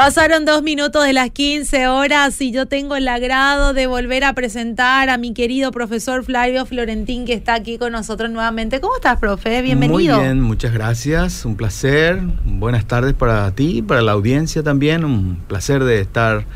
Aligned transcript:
Pasaron 0.00 0.46
dos 0.46 0.62
minutos 0.62 1.04
de 1.04 1.12
las 1.12 1.28
15 1.28 1.86
horas 1.88 2.40
y 2.40 2.52
yo 2.52 2.64
tengo 2.64 2.96
el 2.96 3.06
agrado 3.06 3.74
de 3.74 3.86
volver 3.86 4.24
a 4.24 4.32
presentar 4.32 5.10
a 5.10 5.18
mi 5.18 5.34
querido 5.34 5.72
profesor 5.72 6.24
Flavio 6.24 6.64
Florentín 6.64 7.26
que 7.26 7.34
está 7.34 7.52
aquí 7.52 7.76
con 7.76 7.92
nosotros 7.92 8.30
nuevamente. 8.30 8.80
¿Cómo 8.80 8.96
estás, 8.96 9.18
profe? 9.18 9.60
Bienvenido. 9.60 10.16
Muy 10.16 10.24
bien, 10.24 10.40
muchas 10.40 10.72
gracias. 10.72 11.44
Un 11.44 11.54
placer. 11.54 12.18
Buenas 12.46 12.86
tardes 12.86 13.12
para 13.12 13.50
ti, 13.50 13.82
para 13.82 14.00
la 14.00 14.12
audiencia 14.12 14.62
también. 14.62 15.04
Un 15.04 15.36
placer 15.46 15.84
de 15.84 16.00
estar 16.00 16.46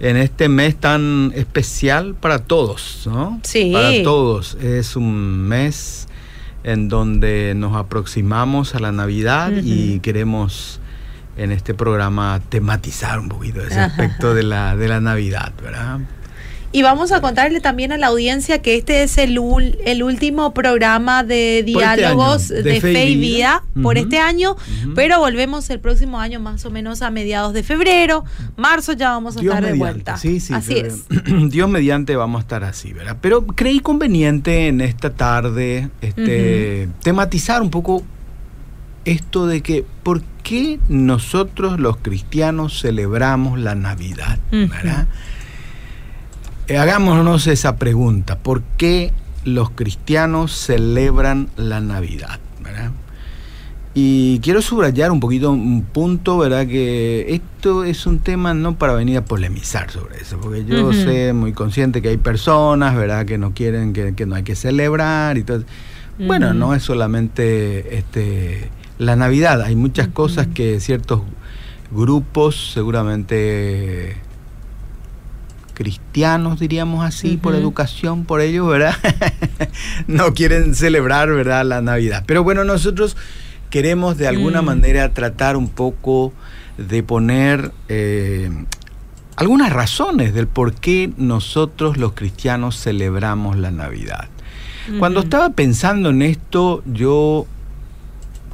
en 0.00 0.16
este 0.16 0.48
mes 0.48 0.74
tan 0.74 1.30
especial 1.34 2.14
para 2.14 2.38
todos, 2.38 3.02
¿no? 3.04 3.38
Sí. 3.42 3.70
Para 3.70 4.02
todos. 4.02 4.54
Es 4.54 4.96
un 4.96 5.46
mes 5.46 6.08
en 6.64 6.88
donde 6.88 7.52
nos 7.54 7.76
aproximamos 7.76 8.74
a 8.74 8.78
la 8.78 8.92
Navidad 8.92 9.52
y 9.62 10.00
queremos 10.00 10.80
en 11.36 11.52
este 11.52 11.74
programa 11.74 12.40
tematizar 12.48 13.18
un 13.18 13.28
poquito 13.28 13.60
ese 13.60 13.80
aspecto 13.80 14.34
de 14.34 14.42
la, 14.42 14.76
de 14.76 14.88
la 14.88 15.00
Navidad, 15.00 15.52
¿verdad? 15.62 16.00
Y 16.74 16.80
vamos 16.80 17.12
a 17.12 17.20
contarle 17.20 17.60
también 17.60 17.92
a 17.92 17.98
la 17.98 18.06
audiencia 18.06 18.62
que 18.62 18.76
este 18.76 19.02
es 19.02 19.18
el, 19.18 19.38
el 19.84 20.02
último 20.02 20.54
programa 20.54 21.22
de 21.22 21.58
este 21.58 21.70
diálogos 21.70 22.48
de, 22.48 22.80
fe 22.80 23.10
y 23.10 23.16
vida, 23.16 23.62
por 23.82 23.98
este 23.98 24.18
año, 24.18 24.56
pero 24.94 25.18
volvemos 25.18 25.68
el 25.68 25.80
próximo 25.80 26.18
año 26.18 26.40
más 26.40 26.64
o 26.64 26.70
menos 26.70 27.02
a 27.02 27.10
mediados 27.10 27.52
de 27.52 27.62
febrero, 27.62 28.24
marzo 28.56 28.94
ya 28.94 29.10
vamos 29.10 29.36
a 29.36 29.40
estar 29.40 29.62
de 29.62 29.74
vuelta. 29.74 30.16
Sí, 30.16 30.40
sí, 30.40 30.54
así 30.54 30.78
es. 30.78 31.02
Dios 31.50 31.68
mediante 31.68 32.16
vamos 32.16 32.38
a 32.38 32.42
estar 32.42 32.64
así, 32.64 32.94
¿verdad? 32.94 33.18
Pero 33.20 33.46
creí 33.46 33.80
conveniente 33.80 34.68
en 34.68 34.80
esta 34.80 35.10
tarde 35.10 35.90
este, 36.00 36.88
tematizar 37.02 37.60
un 37.60 37.70
poco 37.70 38.02
esto 39.04 39.46
de 39.46 39.62
que 39.62 39.84
por 40.02 40.22
qué 40.42 40.78
nosotros 40.88 41.78
los 41.80 41.96
cristianos 41.98 42.80
celebramos 42.80 43.58
la 43.58 43.74
Navidad, 43.74 44.38
¿verdad? 44.50 45.06
Eh, 46.68 46.78
hagámonos 46.78 47.46
esa 47.46 47.76
pregunta, 47.76 48.38
¿por 48.38 48.62
qué 48.76 49.12
los 49.44 49.70
cristianos 49.70 50.52
celebran 50.52 51.48
la 51.56 51.80
Navidad? 51.80 52.38
¿verdad? 52.62 52.92
Y 53.94 54.38
quiero 54.40 54.62
subrayar 54.62 55.10
un 55.10 55.20
poquito 55.20 55.50
un 55.50 55.82
punto, 55.82 56.38
¿verdad? 56.38 56.66
Que 56.66 57.34
esto 57.34 57.84
es 57.84 58.06
un 58.06 58.20
tema 58.20 58.54
no 58.54 58.78
para 58.78 58.94
venir 58.94 59.18
a 59.18 59.24
polemizar 59.24 59.90
sobre 59.90 60.18
eso, 60.18 60.38
porque 60.40 60.64
yo 60.64 60.94
sé 60.94 61.34
muy 61.34 61.52
consciente 61.52 62.00
que 62.00 62.08
hay 62.08 62.16
personas, 62.16 62.96
¿verdad? 62.96 63.26
Que 63.26 63.36
no 63.36 63.52
quieren, 63.52 63.92
que, 63.92 64.26
no 64.26 64.34
hay 64.34 64.44
que 64.44 64.56
celebrar 64.56 65.36
y 65.36 65.44
todo. 65.44 65.64
Bueno, 66.18 66.54
no 66.54 66.74
es 66.74 66.82
solamente 66.82 67.98
este 67.98 68.70
la 69.02 69.16
Navidad. 69.16 69.62
Hay 69.62 69.76
muchas 69.76 70.08
cosas 70.08 70.48
que 70.54 70.80
ciertos 70.80 71.22
grupos, 71.90 72.72
seguramente 72.72 74.16
cristianos, 75.74 76.60
diríamos 76.60 77.04
así, 77.04 77.36
por 77.36 77.54
educación, 77.54 78.24
por 78.24 78.40
ellos, 78.40 78.68
¿verdad? 78.68 78.94
no 80.06 80.32
quieren 80.34 80.74
celebrar, 80.74 81.30
¿verdad?, 81.30 81.64
la 81.64 81.80
Navidad. 81.80 82.24
Pero 82.26 82.44
bueno, 82.44 82.64
nosotros 82.64 83.16
queremos 83.70 84.18
de 84.18 84.28
alguna 84.28 84.62
mm. 84.62 84.64
manera 84.64 85.14
tratar 85.14 85.56
un 85.56 85.68
poco 85.68 86.32
de 86.76 87.02
poner 87.02 87.72
eh, 87.88 88.50
algunas 89.36 89.72
razones 89.72 90.34
del 90.34 90.46
por 90.46 90.74
qué 90.74 91.10
nosotros 91.16 91.96
los 91.96 92.12
cristianos 92.12 92.76
celebramos 92.76 93.56
la 93.56 93.70
Navidad. 93.70 94.28
Cuando 94.98 95.20
estaba 95.20 95.50
pensando 95.50 96.10
en 96.10 96.22
esto, 96.22 96.82
yo 96.86 97.46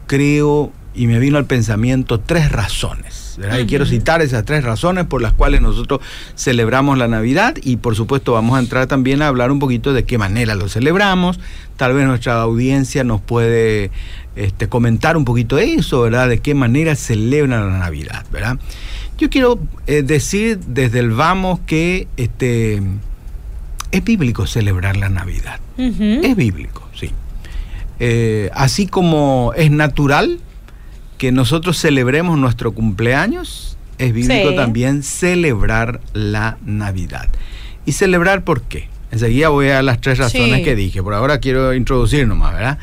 creo 0.08 0.72
y 0.94 1.06
me 1.06 1.20
vino 1.20 1.38
al 1.38 1.44
pensamiento 1.44 2.18
tres 2.18 2.50
razones. 2.50 3.38
Y 3.60 3.66
quiero 3.66 3.86
citar 3.86 4.20
esas 4.20 4.44
tres 4.44 4.64
razones 4.64 5.04
por 5.04 5.22
las 5.22 5.32
cuales 5.32 5.60
nosotros 5.60 6.00
celebramos 6.34 6.98
la 6.98 7.06
Navidad 7.06 7.54
y 7.62 7.76
por 7.76 7.94
supuesto 7.94 8.32
vamos 8.32 8.56
a 8.56 8.58
entrar 8.58 8.88
también 8.88 9.22
a 9.22 9.28
hablar 9.28 9.52
un 9.52 9.60
poquito 9.60 9.92
de 9.92 10.04
qué 10.04 10.18
manera 10.18 10.56
lo 10.56 10.68
celebramos. 10.68 11.38
Tal 11.76 11.94
vez 11.94 12.04
nuestra 12.04 12.40
audiencia 12.42 13.04
nos 13.04 13.20
puede 13.20 13.92
este, 14.34 14.68
comentar 14.68 15.16
un 15.16 15.24
poquito 15.24 15.58
eso, 15.58 16.02
¿verdad? 16.02 16.28
De 16.28 16.40
qué 16.40 16.54
manera 16.54 16.96
celebran 16.96 17.70
la 17.70 17.78
Navidad, 17.78 18.26
¿verdad? 18.32 18.58
Yo 19.18 19.30
quiero 19.30 19.60
eh, 19.86 20.02
decir 20.02 20.58
desde 20.66 20.98
el 20.98 21.10
vamos 21.10 21.60
que 21.60 22.08
este, 22.16 22.82
es 23.92 24.04
bíblico 24.04 24.46
celebrar 24.46 24.96
la 24.96 25.10
Navidad. 25.10 25.60
Es 25.76 26.34
bíblico. 26.34 26.87
Eh, 28.00 28.50
así 28.54 28.86
como 28.86 29.52
es 29.56 29.70
natural 29.70 30.38
que 31.18 31.32
nosotros 31.32 31.78
celebremos 31.78 32.38
nuestro 32.38 32.72
cumpleaños, 32.72 33.76
es 33.98 34.12
bíblico 34.12 34.54
también 34.54 35.02
celebrar 35.02 36.00
la 36.12 36.58
Navidad. 36.64 37.28
¿Y 37.84 37.92
celebrar 37.92 38.44
por 38.44 38.62
qué? 38.62 38.88
Enseguida 39.10 39.48
voy 39.48 39.68
a 39.68 39.82
las 39.82 40.00
tres 40.00 40.18
razones 40.18 40.62
que 40.62 40.76
dije. 40.76 41.02
Por 41.02 41.14
ahora 41.14 41.38
quiero 41.38 41.74
introducir 41.74 42.26
nomás, 42.26 42.52
¿verdad? 42.52 42.78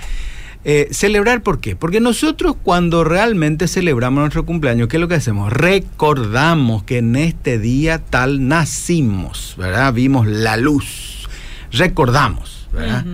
Eh, 0.68 0.88
celebrar 0.92 1.44
por 1.44 1.60
qué? 1.60 1.76
Porque 1.76 2.00
nosotros 2.00 2.56
cuando 2.62 3.04
realmente 3.04 3.68
celebramos 3.68 4.22
nuestro 4.22 4.46
cumpleaños, 4.46 4.88
¿qué 4.88 4.98
es 4.98 5.02
lo 5.02 5.08
que 5.08 5.14
hacemos? 5.14 5.54
Recordamos 5.54 6.84
que 6.84 6.98
en 6.98 7.16
este 7.16 7.60
día 7.60 8.00
tal 8.00 8.48
nacimos, 8.48 9.54
¿verdad? 9.60 9.94
Vimos 9.94 10.26
la 10.26 10.58
luz. 10.58 11.30
Recordamos, 11.72 12.68
¿verdad? 12.74 13.06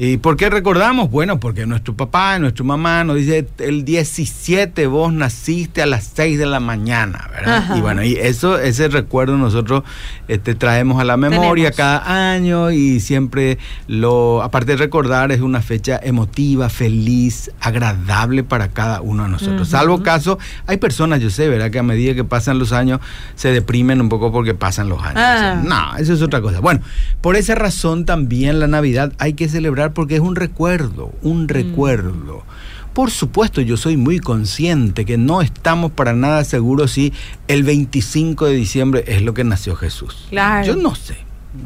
¿Y 0.00 0.18
por 0.18 0.36
qué 0.36 0.48
recordamos? 0.48 1.10
Bueno, 1.10 1.40
porque 1.40 1.66
nuestro 1.66 1.92
papá 1.96 2.36
y 2.36 2.40
nuestra 2.40 2.64
mamá 2.64 3.02
nos 3.02 3.16
dice 3.16 3.48
el 3.58 3.84
17 3.84 4.86
vos 4.86 5.12
naciste 5.12 5.82
a 5.82 5.86
las 5.86 6.12
6 6.14 6.38
de 6.38 6.46
la 6.46 6.60
mañana, 6.60 7.28
¿verdad? 7.32 7.76
Y 7.76 7.80
bueno, 7.80 8.04
y 8.04 8.14
eso, 8.14 8.60
ese 8.60 8.86
recuerdo 8.86 9.36
nosotros 9.36 9.82
este, 10.28 10.54
traemos 10.54 11.00
a 11.00 11.04
la 11.04 11.16
memoria 11.16 11.72
cada 11.72 12.32
año 12.32 12.70
y 12.70 13.00
siempre 13.00 13.58
lo, 13.88 14.40
aparte 14.40 14.72
de 14.72 14.76
recordar, 14.76 15.32
es 15.32 15.40
una 15.40 15.62
fecha 15.62 15.98
emotiva, 16.00 16.68
feliz, 16.68 17.50
agradable 17.60 18.44
para 18.44 18.68
cada 18.68 19.00
uno 19.00 19.24
de 19.24 19.30
nosotros. 19.30 19.68
Salvo 19.68 20.04
caso, 20.04 20.38
hay 20.68 20.76
personas, 20.76 21.18
yo 21.20 21.28
sé, 21.28 21.48
¿verdad? 21.48 21.72
Que 21.72 21.80
a 21.80 21.82
medida 21.82 22.14
que 22.14 22.22
pasan 22.22 22.60
los 22.60 22.70
años 22.70 23.00
se 23.34 23.50
deprimen 23.50 24.00
un 24.00 24.08
poco 24.08 24.30
porque 24.30 24.54
pasan 24.54 24.88
los 24.88 25.02
años. 25.02 25.16
Ah. 25.16 25.60
No, 25.64 25.96
eso 25.96 26.14
es 26.14 26.22
otra 26.22 26.40
cosa. 26.40 26.60
Bueno, 26.60 26.82
por 27.20 27.34
esa 27.34 27.56
razón 27.56 28.04
también 28.04 28.60
la 28.60 28.68
Navidad 28.68 29.12
hay 29.18 29.32
que 29.32 29.48
celebrar 29.48 29.87
porque 29.90 30.16
es 30.16 30.20
un 30.20 30.36
recuerdo, 30.36 31.12
un 31.22 31.44
mm. 31.44 31.48
recuerdo. 31.48 32.44
Por 32.92 33.10
supuesto, 33.10 33.60
yo 33.60 33.76
soy 33.76 33.96
muy 33.96 34.18
consciente 34.18 35.04
que 35.04 35.18
no 35.18 35.40
estamos 35.40 35.92
para 35.92 36.14
nada 36.14 36.42
seguros 36.44 36.92
si 36.92 37.12
el 37.46 37.62
25 37.62 38.46
de 38.46 38.54
diciembre 38.54 39.04
es 39.06 39.22
lo 39.22 39.34
que 39.34 39.44
nació 39.44 39.76
Jesús. 39.76 40.26
Claro. 40.30 40.66
Yo 40.66 40.76
no 40.76 40.94
sé. 40.94 41.16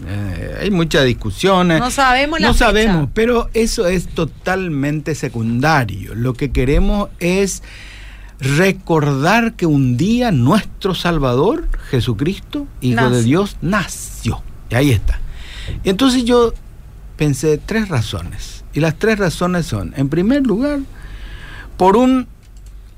Eh, 0.06 0.59
hay 0.60 0.71
muchas 0.71 1.05
discusiones. 1.05 1.81
No 1.81 1.91
sabemos 1.91 2.41
la 2.41 2.49
No 2.49 2.55
sabemos, 2.55 3.09
pero 3.15 3.49
eso 3.55 3.87
es 3.87 4.09
totalmente 4.09 5.15
secundario. 5.15 6.15
Lo 6.15 6.34
que 6.34 6.53
queremos 6.53 7.09
es 7.19 7.62
recordar 8.39 9.54
que 9.54 9.66
un 9.66 9.97
día 9.97 10.33
nuestro 10.33 10.94
Salvador, 10.94 11.69
Jesucristo, 11.91 12.66
Hijo 12.81 13.10
de 13.10 13.22
Dios, 13.22 13.56
nació. 13.62 14.43
Y 14.71 14.75
ahí 14.75 14.91
está. 14.91 15.21
Entonces 15.84 16.25
yo 16.25 16.53
pensé 17.17 17.59
tres 17.59 17.89
razones. 17.89 18.65
Y 18.73 18.81
las 18.81 18.99
tres 18.99 19.19
razones 19.19 19.67
son, 19.67 19.93
en 19.97 20.09
primer 20.09 20.47
lugar, 20.47 20.81
por 21.77 21.97
un 21.97 22.27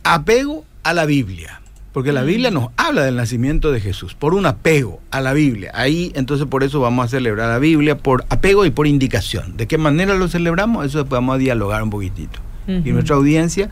apego 0.05 0.65
a 0.83 0.95
la 0.95 1.07
Biblia. 1.07 1.61
Porque 1.93 2.13
la 2.13 2.23
Biblia 2.23 2.51
mm. 2.51 2.55
nos 2.55 2.69
habla 2.77 3.05
del 3.05 3.17
nacimiento 3.17 3.71
de 3.71 3.81
Jesús, 3.81 4.15
por 4.15 4.35
un 4.35 4.47
apego 4.47 5.01
a 5.11 5.21
la 5.21 5.33
Biblia. 5.33 5.71
Ahí 5.75 6.13
entonces 6.17 6.47
por 6.47 6.65
eso 6.65 6.81
vamos 6.81 7.07
a 7.07 7.09
celebrar 7.09 7.49
la 7.49 7.59
Biblia, 7.59 7.99
por 7.99 8.25
apego 8.31 8.65
y 8.67 8.71
por 8.71 8.87
indicación. 8.87 9.57
¿De 9.57 9.67
qué 9.69 9.79
manera 9.79 10.15
lo 10.15 10.29
celebramos? 10.29 10.85
Eso 10.85 10.99
después 10.99 11.19
vamos 11.19 11.37
a 11.37 11.39
dialogar 11.39 11.83
un 11.83 11.91
poquitito. 11.91 12.41
Y 12.67 12.93
nuestra 12.93 13.17
audiencia 13.17 13.69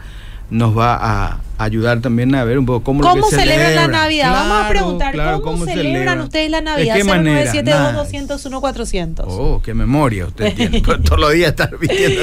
nos 0.50 0.76
va 0.76 0.96
a 1.00 1.40
ayudar 1.58 2.00
también 2.00 2.34
a 2.34 2.44
ver 2.44 2.58
un 2.58 2.66
poco 2.66 2.82
cómo, 2.84 3.02
¿Cómo 3.02 3.28
celebran 3.28 3.74
la 3.74 3.88
Navidad. 3.88 4.32
Vamos 4.32 4.64
a 4.64 4.68
preguntar, 4.68 5.40
¿cómo, 5.40 5.64
celebran 5.64 6.20
ustedes 6.20 6.50
la 6.50 6.60
Navidad? 6.60 6.96
0972 6.96 8.60
400 8.60 9.26
Oh, 9.28 9.62
qué 9.64 9.74
memoria 9.74 10.26
usted 10.26 10.54
tiene. 10.54 10.80
Todos 11.04 11.20
los 11.20 11.32
días 11.32 11.50
estar 11.50 11.76
viendo. 11.78 12.22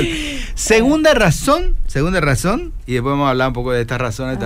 segunda 0.56 1.14
razón, 1.14 1.76
segunda 1.88 2.20
razón, 2.22 2.74
y 2.86 2.94
después 2.94 3.14
vamos 3.14 3.28
a 3.28 3.30
hablar 3.32 3.50
un 3.50 3.54
poco 3.54 3.72
de 3.72 3.82
estas 3.82 4.00
razones, 4.00 4.38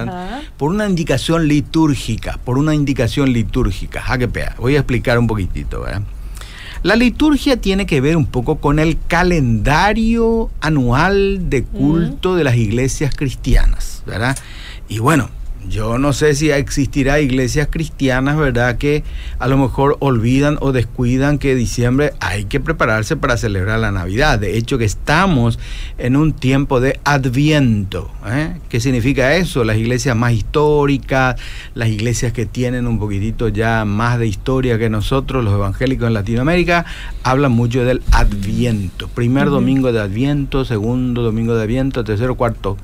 por 0.57 0.69
una 0.69 0.87
indicación 0.87 1.47
litúrgica, 1.47 2.39
por 2.43 2.57
una 2.57 2.73
indicación 2.75 3.33
litúrgica. 3.33 4.01
Ja, 4.01 4.17
qué 4.17 4.27
pea. 4.27 4.55
Voy 4.59 4.75
a 4.75 4.79
explicar 4.79 5.17
un 5.17 5.27
poquitito, 5.27 5.81
¿verdad? 5.81 6.03
La 6.83 6.97
liturgia 6.97 7.55
tiene 7.61 7.85
que 7.85 8.01
ver 8.01 8.17
un 8.17 8.25
poco 8.25 8.57
con 8.57 8.77
el 8.77 8.97
calendario 9.07 10.49
anual 10.59 11.49
de 11.49 11.63
culto 11.63 12.35
de 12.35 12.43
las 12.43 12.57
iglesias 12.57 13.15
cristianas, 13.15 14.03
¿verdad? 14.05 14.37
Y 14.89 14.99
bueno, 14.99 15.29
yo 15.69 15.97
no 15.97 16.13
sé 16.13 16.35
si 16.35 16.51
existirá 16.51 17.19
iglesias 17.19 17.67
cristianas, 17.69 18.37
¿verdad? 18.37 18.77
Que 18.77 19.03
a 19.39 19.47
lo 19.47 19.57
mejor 19.57 19.97
olvidan 19.99 20.57
o 20.61 20.71
descuidan 20.71 21.37
que 21.37 21.55
diciembre 21.55 22.13
hay 22.19 22.45
que 22.45 22.59
prepararse 22.59 23.15
para 23.15 23.37
celebrar 23.37 23.79
la 23.79 23.91
Navidad. 23.91 24.39
De 24.39 24.57
hecho, 24.57 24.77
que 24.77 24.85
estamos 24.85 25.59
en 25.97 26.15
un 26.15 26.33
tiempo 26.33 26.79
de 26.79 26.99
adviento. 27.03 28.11
¿eh? 28.27 28.57
¿Qué 28.69 28.79
significa 28.79 29.35
eso? 29.35 29.63
Las 29.63 29.77
iglesias 29.77 30.15
más 30.15 30.33
históricas, 30.33 31.39
las 31.75 31.89
iglesias 31.89 32.33
que 32.33 32.45
tienen 32.45 32.87
un 32.87 32.99
poquitito 32.99 33.47
ya 33.47 33.85
más 33.85 34.19
de 34.19 34.27
historia 34.27 34.77
que 34.77 34.89
nosotros, 34.89 35.43
los 35.43 35.53
evangélicos 35.53 36.07
en 36.07 36.13
Latinoamérica, 36.13 36.85
hablan 37.23 37.51
mucho 37.51 37.85
del 37.85 38.01
adviento. 38.11 39.07
Primer 39.07 39.49
domingo 39.49 39.91
de 39.91 40.01
adviento, 40.01 40.65
segundo 40.65 41.21
domingo 41.21 41.55
de 41.55 41.63
adviento, 41.63 42.03
tercero, 42.03 42.35
cuarto 42.35 42.77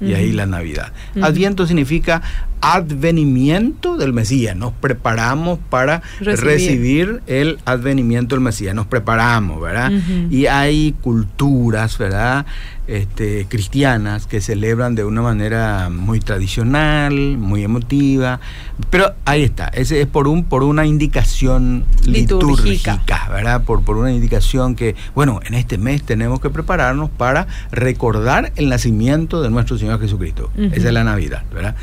y 0.00 0.14
ahí 0.14 0.32
la 0.32 0.46
Navidad. 0.46 0.92
Adviento 1.20 1.66
significa 1.66 2.22
advenimiento 2.60 3.96
del 3.96 4.12
Mesías. 4.12 4.56
Nos 4.56 4.72
preparamos 4.72 5.58
para 5.70 6.02
recibir, 6.20 7.22
el 7.26 7.58
advenimiento 7.64 8.34
del 8.34 8.42
Mesías. 8.42 8.74
Nos 8.74 8.86
preparamos, 8.86 9.60
¿verdad? 9.60 9.92
Y 10.30 10.46
hay 10.46 10.94
culturas, 11.00 11.98
¿verdad? 11.98 12.46
Este, 12.88 13.44
cristianas 13.50 14.26
que 14.26 14.40
celebran 14.40 14.94
de 14.94 15.04
una 15.04 15.20
manera 15.20 15.90
muy 15.90 16.20
tradicional, 16.20 17.36
muy 17.36 17.62
emotiva, 17.62 18.40
pero 18.88 19.12
ahí 19.26 19.42
está, 19.42 19.66
ese 19.66 20.00
es 20.00 20.06
por 20.06 20.26
un 20.26 20.44
por 20.44 20.62
una 20.62 20.86
indicación 20.86 21.84
litúrgica, 22.06 23.02
¿verdad? 23.28 23.62
Por, 23.64 23.84
por 23.84 23.98
una 23.98 24.10
indicación 24.10 24.74
que, 24.74 24.96
bueno, 25.14 25.40
en 25.44 25.52
este 25.52 25.76
mes 25.76 26.02
tenemos 26.02 26.40
que 26.40 26.48
prepararnos 26.48 27.10
para 27.10 27.46
recordar 27.70 28.54
el 28.56 28.70
nacimiento 28.70 29.42
de 29.42 29.50
nuestro 29.50 29.76
Señor 29.76 30.00
Jesucristo. 30.00 30.50
Esa 30.56 30.88
es 30.88 30.94
la 30.94 31.04
Navidad, 31.04 31.44
¿verdad? 31.52 31.76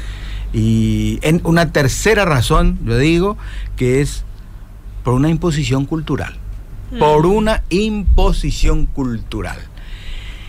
Y 0.53 1.19
en 1.21 1.39
una 1.43 1.71
tercera 1.71 2.25
razón, 2.25 2.79
yo 2.83 2.97
digo, 2.97 3.37
que 3.75 4.01
es 4.01 4.23
por 5.03 5.13
una 5.13 5.29
imposición 5.29 5.85
cultural. 5.85 6.35
Por 6.97 7.27
una 7.27 7.61
imposición 7.69 8.87
cultural. 8.87 9.59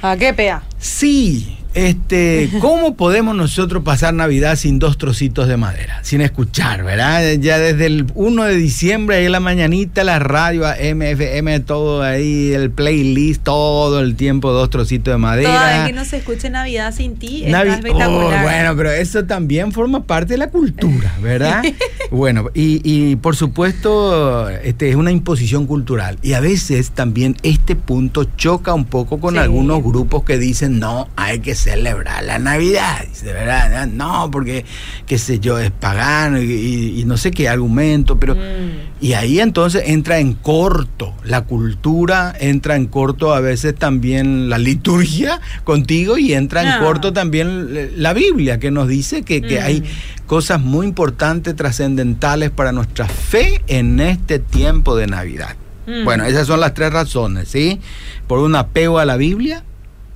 ¿A 0.07 0.17
qué 0.17 0.33
pea? 0.33 0.63
Sí, 0.79 1.57
este, 1.77 2.49
¿cómo 2.63 2.97
podemos 2.97 3.37
nosotros 3.37 3.83
pasar 3.85 4.15
Navidad 4.15 4.57
sin 4.57 4.79
dos 4.79 4.97
trocitos 4.97 5.47
de 5.47 5.59
madera? 5.59 6.01
Sin 6.03 6.23
escuchar, 6.23 6.83
¿verdad? 6.83 7.35
Ya 7.35 7.59
desde 7.59 7.85
el 7.85 8.07
1 8.15 8.45
de 8.45 8.57
diciembre, 8.57 9.17
ahí 9.17 9.27
en 9.27 9.33
la 9.33 9.41
mañanita, 9.41 10.03
la 10.03 10.19
radio, 10.19 10.65
MFM, 10.65 11.61
todo 11.61 12.03
ahí, 12.03 12.53
el 12.55 12.71
playlist, 12.71 13.43
todo 13.43 14.01
el 14.01 14.17
tiempo, 14.17 14.53
dos 14.53 14.71
trocitos 14.71 15.13
de 15.13 15.19
madera. 15.19 15.51
Todavía 15.51 15.87
que 15.87 15.93
no 15.93 16.07
se 16.07 16.17
escuche 16.17 16.49
Navidad 16.49 16.95
sin 16.95 17.17
ti, 17.17 17.45
Navi 17.47 17.69
espectacular. 17.69 18.41
Oh, 18.41 18.43
bueno, 18.43 18.75
pero 18.75 18.91
eso 18.93 19.27
también 19.27 19.71
forma 19.71 20.05
parte 20.05 20.33
de 20.33 20.39
la 20.39 20.49
cultura, 20.49 21.15
¿verdad? 21.21 21.63
bueno, 22.11 22.47
y, 22.55 22.81
y, 22.85 23.17
por 23.17 23.37
supuesto, 23.37 24.49
este 24.49 24.89
es 24.89 24.97
una 24.97 25.11
imposición 25.11 25.67
cultural. 25.67 26.17
Y 26.23 26.33
a 26.33 26.41
veces 26.41 26.93
también 26.93 27.37
este 27.43 27.77
punto 27.77 28.25
choca 28.25 28.73
un 28.73 28.87
poco 28.87 29.21
con 29.21 29.37
algunos 29.37 29.83
grupos 29.83 30.25
que 30.25 30.39
dicen, 30.39 30.66
no, 30.69 31.09
hay 31.17 31.41
que 31.41 31.55
celebrar 31.55 32.25
la 32.25 32.39
Navidad. 32.39 33.07
De 33.23 33.33
verdad, 33.33 33.87
no, 33.87 34.31
porque, 34.31 34.65
qué 35.07 35.19
sé 35.19 35.39
yo, 35.39 35.59
es 35.59 35.71
pagano 35.71 36.41
y, 36.41 37.05
no 37.07 37.17
sé 37.17 37.31
qué 37.31 37.49
argumento, 37.49 38.19
pero... 38.19 38.35
Mm. 38.35 38.97
Y 38.99 39.13
ahí 39.13 39.41
entonces 39.41 39.83
entra 39.87 40.19
en 40.19 40.33
corto 40.33 41.13
la 41.23 41.43
cultura, 41.43 42.35
entra 42.41 42.77
en 42.77 42.87
corto 42.87 43.35
a 43.35 43.41
veces 43.41 43.75
también 43.75 44.49
la 44.49 44.57
liturgia 44.57 45.41
contigo 45.65 46.17
y 46.17 46.33
entra 46.33 46.63
en 46.63 46.83
corto 46.83 47.13
también 47.13 48.03
la 48.03 48.15
Biblia, 48.15 48.59
que 48.59 48.71
nos 48.71 48.89
dice 48.89 49.23
que, 49.23 49.43
que 49.43 49.61
hay 49.61 49.83
mm. 49.83 50.27
cosas 50.27 50.61
muy 50.61 50.87
importantes, 50.87 51.55
trascendentales 51.55 52.51
para 52.51 52.73
nuestra 52.73 53.07
fe 53.07 53.61
en 53.67 54.01
este 54.01 54.39
tiempo 54.39 54.97
de 54.97 55.07
Navidad. 55.07 55.57
Mm. 55.87 56.05
Bueno, 56.05 56.25
esas 56.25 56.47
son 56.47 56.61
las 56.61 56.75
tres 56.75 56.93
razones, 56.93 57.49
¿sí? 57.49 57.81
Por 58.27 58.41
un 58.41 58.55
apego 58.57 58.99
a 58.99 59.05
la 59.05 59.17
Biblia, 59.17 59.65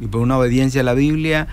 y 0.00 0.06
por 0.06 0.20
una 0.20 0.38
obediencia 0.38 0.80
a 0.80 0.84
la 0.84 0.94
Biblia, 0.94 1.48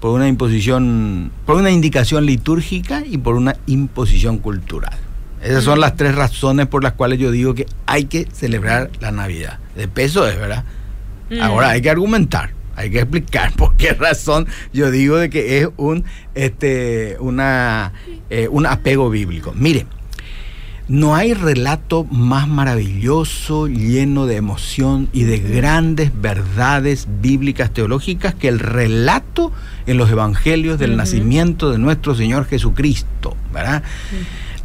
por 0.00 0.10
una 0.10 0.28
imposición, 0.28 1.30
por 1.46 1.56
una 1.56 1.70
indicación 1.70 2.26
litúrgica 2.26 3.04
y 3.06 3.18
por 3.18 3.36
una 3.36 3.56
imposición 3.66 4.38
cultural. 4.38 4.98
Esas 5.42 5.64
son 5.64 5.80
las 5.80 5.96
tres 5.96 6.14
razones 6.14 6.66
por 6.66 6.82
las 6.82 6.92
cuales 6.92 7.18
yo 7.18 7.30
digo 7.30 7.54
que 7.54 7.66
hay 7.86 8.04
que 8.04 8.26
celebrar 8.32 8.90
la 9.00 9.10
Navidad. 9.10 9.58
De 9.76 9.88
peso 9.88 10.26
es, 10.26 10.36
¿verdad? 10.36 10.64
Ahora 11.40 11.70
hay 11.70 11.82
que 11.82 11.90
argumentar, 11.90 12.50
hay 12.76 12.90
que 12.90 12.98
explicar 12.98 13.52
por 13.56 13.76
qué 13.76 13.92
razón 13.94 14.46
yo 14.72 14.90
digo 14.90 15.16
de 15.16 15.30
que 15.30 15.58
es 15.58 15.68
un, 15.76 16.04
este, 16.34 17.16
una, 17.20 17.92
eh, 18.28 18.48
un 18.48 18.66
apego 18.66 19.08
bíblico. 19.08 19.52
Mire, 19.56 19.86
no 20.88 21.14
hay 21.14 21.34
relato 21.34 22.04
más 22.10 22.48
maravilloso, 22.48 23.66
lleno 23.66 24.26
de 24.26 24.36
emoción 24.36 25.08
y 25.12 25.24
de 25.24 25.38
grandes 25.38 26.10
verdades 26.20 27.06
bíblicas 27.20 27.72
teológicas 27.72 28.34
que 28.34 28.48
el 28.48 28.58
relato 28.58 29.52
en 29.86 29.96
los 29.96 30.10
evangelios 30.10 30.78
del 30.78 30.96
nacimiento 30.96 31.70
de 31.70 31.78
nuestro 31.78 32.14
Señor 32.14 32.46
Jesucristo, 32.46 33.36
¿verdad? 33.52 33.82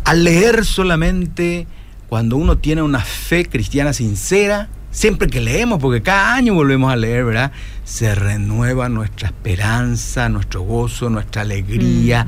Al 0.03 0.23
leer 0.23 0.65
solamente 0.65 1.67
cuando 2.09 2.37
uno 2.37 2.57
tiene 2.57 2.81
una 2.81 2.99
fe 2.99 3.45
cristiana 3.45 3.93
sincera, 3.93 4.69
siempre 4.91 5.27
que 5.27 5.41
leemos, 5.41 5.79
porque 5.79 6.01
cada 6.01 6.33
año 6.33 6.53
volvemos 6.53 6.91
a 6.91 6.95
leer, 6.95 7.25
¿verdad? 7.25 7.51
Se 7.83 8.15
renueva 8.15 8.89
nuestra 8.89 9.27
esperanza, 9.27 10.29
nuestro 10.29 10.61
gozo, 10.61 11.09
nuestra 11.09 11.43
alegría. 11.43 12.25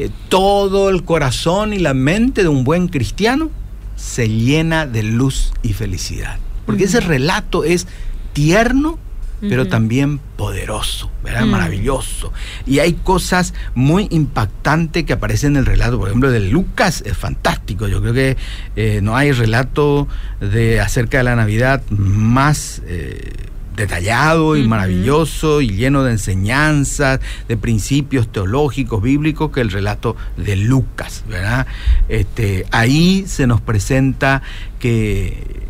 Eh, 0.00 0.10
todo 0.28 0.90
el 0.90 1.02
corazón 1.02 1.72
y 1.72 1.80
la 1.80 1.92
mente 1.92 2.42
de 2.42 2.48
un 2.48 2.62
buen 2.62 2.86
cristiano 2.86 3.50
se 3.96 4.28
llena 4.28 4.86
de 4.86 5.02
luz 5.02 5.52
y 5.64 5.72
felicidad. 5.72 6.38
Porque 6.66 6.84
ese 6.84 7.00
relato 7.00 7.64
es 7.64 7.88
tierno, 8.32 8.96
pero 9.40 9.66
también 9.66 10.20
poderoso, 10.36 11.10
¿verdad? 11.24 11.46
Maravilloso. 11.46 12.32
Y 12.64 12.78
hay 12.78 12.92
cosas 12.92 13.54
muy 13.74 14.06
impactantes 14.10 15.02
que 15.02 15.14
aparecen 15.14 15.54
en 15.54 15.56
el 15.56 15.66
relato. 15.66 15.98
Por 15.98 16.10
ejemplo, 16.10 16.30
de 16.30 16.40
Lucas 16.40 17.02
es 17.04 17.16
fantástico. 17.16 17.88
Yo 17.88 18.00
creo 18.00 18.14
que 18.14 18.36
eh, 18.76 19.00
no 19.02 19.16
hay 19.16 19.32
relato 19.32 20.06
de 20.40 20.78
acerca 20.78 21.18
de 21.18 21.24
la 21.24 21.34
Navidad 21.34 21.82
más 21.90 22.82
eh, 22.86 23.32
detallado 23.78 24.56
y 24.56 24.66
maravilloso 24.66 25.60
y 25.60 25.68
lleno 25.68 26.02
de 26.02 26.12
enseñanzas, 26.12 27.20
de 27.46 27.56
principios 27.56 28.30
teológicos, 28.30 29.00
bíblicos, 29.02 29.50
que 29.52 29.60
el 29.60 29.70
relato 29.70 30.16
de 30.36 30.56
Lucas, 30.56 31.24
¿verdad? 31.28 31.66
Este, 32.08 32.66
ahí 32.72 33.24
se 33.26 33.46
nos 33.46 33.60
presenta 33.60 34.42
que, 34.78 35.62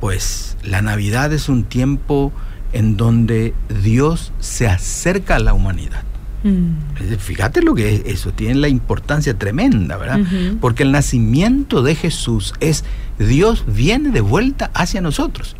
pues, 0.00 0.56
la 0.64 0.82
Navidad 0.82 1.32
es 1.32 1.48
un 1.48 1.64
tiempo 1.64 2.32
en 2.72 2.96
donde 2.96 3.54
Dios 3.82 4.32
se 4.40 4.66
acerca 4.66 5.36
a 5.36 5.38
la 5.38 5.54
humanidad. 5.54 6.02
Mm. 6.42 7.16
Fíjate 7.18 7.62
lo 7.62 7.74
que 7.74 7.94
es 7.94 8.02
eso, 8.06 8.32
tiene 8.32 8.54
la 8.56 8.68
importancia 8.68 9.34
tremenda, 9.34 9.96
¿verdad? 9.96 10.20
Porque 10.60 10.82
el 10.82 10.90
nacimiento 10.90 11.82
de 11.82 11.94
Jesús 11.94 12.54
es 12.60 12.84
Dios 13.18 13.64
viene 13.66 14.10
de 14.10 14.22
vuelta 14.22 14.70
hacia 14.72 15.00
nosotros 15.02 15.54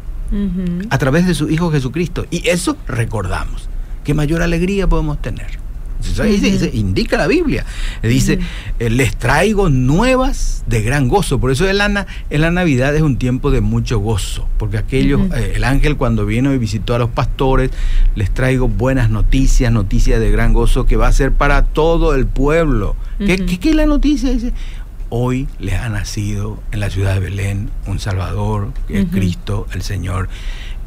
a 0.90 0.98
través 0.98 1.26
de 1.26 1.34
su 1.34 1.50
Hijo 1.50 1.70
Jesucristo. 1.70 2.26
Y 2.30 2.48
eso 2.48 2.76
recordamos. 2.86 3.68
¿Qué 4.04 4.14
mayor 4.14 4.42
alegría 4.42 4.88
podemos 4.88 5.20
tener? 5.20 5.58
Eso 6.00 6.24
indica 6.72 7.16
la 7.16 7.26
Biblia. 7.26 7.64
Dice, 8.02 8.38
eh, 8.78 8.90
les 8.90 9.16
traigo 9.16 9.68
nuevas 9.68 10.64
de 10.66 10.82
gran 10.82 11.08
gozo. 11.08 11.38
Por 11.38 11.50
eso 11.50 11.68
el, 11.68 11.78
la, 11.78 12.06
en 12.30 12.40
la 12.40 12.50
Navidad 12.50 12.94
es 12.96 13.02
un 13.02 13.16
tiempo 13.16 13.50
de 13.50 13.60
mucho 13.60 13.98
gozo. 13.98 14.48
Porque 14.58 14.78
aquellos, 14.78 15.20
eh, 15.34 15.52
el 15.56 15.64
ángel 15.64 15.96
cuando 15.96 16.26
vino 16.26 16.52
y 16.54 16.58
visitó 16.58 16.94
a 16.94 16.98
los 16.98 17.10
pastores, 17.10 17.70
les 18.14 18.30
traigo 18.30 18.68
buenas 18.68 19.10
noticias, 19.10 19.70
noticias 19.72 20.20
de 20.20 20.30
gran 20.30 20.52
gozo 20.52 20.86
que 20.86 20.96
va 20.96 21.08
a 21.08 21.12
ser 21.12 21.32
para 21.32 21.64
todo 21.64 22.14
el 22.14 22.26
pueblo. 22.26 22.96
¿Qué, 23.18 23.44
¿Qué, 23.44 23.70
es 23.70 23.76
la 23.76 23.84
noticia? 23.84 24.30
Dice, 24.30 24.54
hoy 25.10 25.48
les 25.58 25.74
ha 25.74 25.88
nacido 25.88 26.62
en 26.72 26.80
la 26.80 26.90
ciudad 26.90 27.14
de 27.14 27.20
Belén 27.20 27.70
un 27.86 27.98
Salvador, 27.98 28.72
que 28.88 29.02
es 29.02 29.06
Cristo, 29.10 29.66
el 29.72 29.82
Señor, 29.82 30.28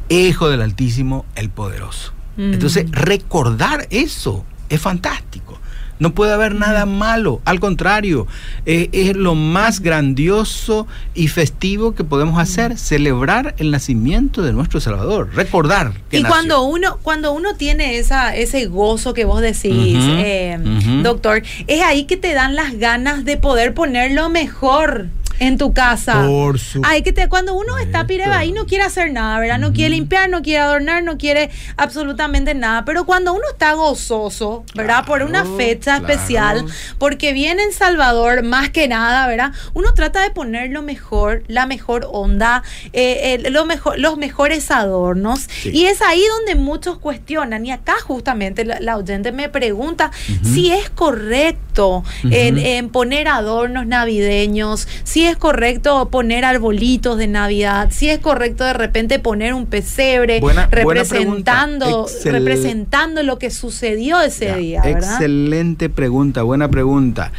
Hijo 0.08 0.48
del 0.48 0.60
Altísimo, 0.60 1.24
el 1.36 1.50
Poderoso. 1.50 2.12
Entonces, 2.36 2.90
recordar 2.90 3.86
eso 3.90 4.44
es 4.68 4.80
fantástico. 4.80 5.60
No 5.98 6.14
puede 6.14 6.32
haber 6.32 6.54
nada 6.54 6.86
malo, 6.86 7.40
al 7.44 7.60
contrario, 7.60 8.26
eh, 8.66 8.88
es 8.92 9.16
lo 9.16 9.34
más 9.34 9.80
grandioso 9.80 10.86
y 11.14 11.28
festivo 11.28 11.94
que 11.94 12.04
podemos 12.04 12.38
hacer, 12.40 12.78
celebrar 12.78 13.54
el 13.58 13.70
nacimiento 13.70 14.42
de 14.42 14.52
nuestro 14.52 14.80
Salvador, 14.80 15.30
recordar. 15.34 15.92
Que 16.10 16.18
y 16.18 16.24
cuando 16.24 16.62
uno 16.62 16.98
cuando 17.02 17.32
uno 17.32 17.54
tiene 17.54 17.98
esa 17.98 18.34
ese 18.34 18.66
gozo 18.66 19.14
que 19.14 19.24
vos 19.24 19.40
decís, 19.40 19.98
eh, 20.00 20.58
doctor, 21.02 21.42
es 21.66 21.82
ahí 21.82 22.04
que 22.04 22.16
te 22.16 22.34
dan 22.34 22.54
las 22.54 22.78
ganas 22.78 23.24
de 23.24 23.36
poder 23.36 23.74
poner 23.74 24.12
lo 24.12 24.28
mejor 24.28 25.08
en 25.46 25.58
tu 25.58 25.72
casa. 25.72 26.24
Por 26.26 26.58
Ay, 26.82 27.02
que 27.02 27.12
te, 27.12 27.28
cuando 27.28 27.54
uno 27.54 27.78
está 27.78 28.06
pireba 28.06 28.38
ahí 28.38 28.52
no 28.52 28.66
quiere 28.66 28.84
hacer 28.84 29.12
nada, 29.12 29.38
¿verdad? 29.38 29.58
No 29.58 29.72
quiere 29.72 29.90
limpiar, 29.90 30.28
no 30.28 30.42
quiere 30.42 30.60
adornar, 30.60 31.02
no 31.02 31.18
quiere 31.18 31.50
absolutamente 31.76 32.54
nada. 32.54 32.84
Pero 32.84 33.04
cuando 33.04 33.32
uno 33.32 33.44
está 33.50 33.74
gozoso, 33.74 34.64
¿verdad? 34.74 35.04
por 35.04 35.22
una 35.22 35.44
fecha 35.44 35.96
especial, 35.96 36.64
porque 36.98 37.32
viene 37.32 37.62
en 37.62 37.72
Salvador 37.72 38.42
más 38.42 38.70
que 38.70 38.88
nada, 38.88 39.26
¿verdad? 39.26 39.52
Uno 39.74 39.92
trata 39.94 40.22
de 40.22 40.30
poner 40.30 40.70
lo 40.70 40.82
mejor, 40.82 41.44
la 41.48 41.66
mejor 41.66 42.08
onda, 42.10 42.62
eh, 42.92 43.42
lo 43.50 43.64
mejor, 43.64 43.98
los 43.98 44.16
mejores 44.16 44.70
adornos. 44.70 45.48
Y 45.64 45.86
es 45.86 46.00
ahí 46.02 46.22
donde 46.38 46.54
muchos 46.54 46.98
cuestionan. 46.98 47.66
Y 47.66 47.72
acá 47.72 47.94
justamente 48.02 48.64
la, 48.64 48.96
oyente 48.96 49.32
me 49.32 49.48
pregunta 49.48 50.10
si 50.42 50.70
es 50.70 50.90
correcto 50.90 52.04
en, 52.30 52.88
poner 52.88 53.28
adornos 53.28 53.86
navideños, 53.86 54.86
si 55.04 55.26
es 55.26 55.33
correcto 55.36 56.08
poner 56.10 56.44
arbolitos 56.44 57.18
de 57.18 57.26
Navidad, 57.26 57.88
si 57.90 58.08
es 58.08 58.18
correcto 58.18 58.64
de 58.64 58.72
repente 58.72 59.18
poner 59.18 59.54
un 59.54 59.66
pesebre 59.66 60.40
representando, 60.70 62.06
representando 62.24 63.22
lo 63.22 63.38
que 63.38 63.50
sucedió 63.50 64.20
ese 64.20 64.56
día. 64.56 64.82
Excelente 64.84 65.88
pregunta, 65.88 66.42
buena 66.42 66.68
pregunta. 66.68 67.32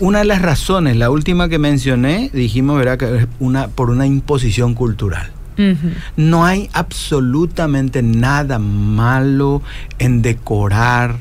Una 0.00 0.20
de 0.20 0.24
las 0.24 0.42
razones, 0.42 0.96
la 0.96 1.10
última 1.10 1.48
que 1.48 1.58
mencioné, 1.58 2.30
dijimos, 2.32 2.78
verá 2.78 2.96
que 2.96 3.16
es 3.16 3.26
una, 3.40 3.68
por 3.68 3.90
una 3.90 4.06
imposición 4.06 4.74
cultural. 4.74 5.32
No 6.16 6.44
hay 6.44 6.68
absolutamente 6.72 8.02
nada 8.02 8.58
malo 8.58 9.62
en 9.98 10.22
decorar. 10.22 11.16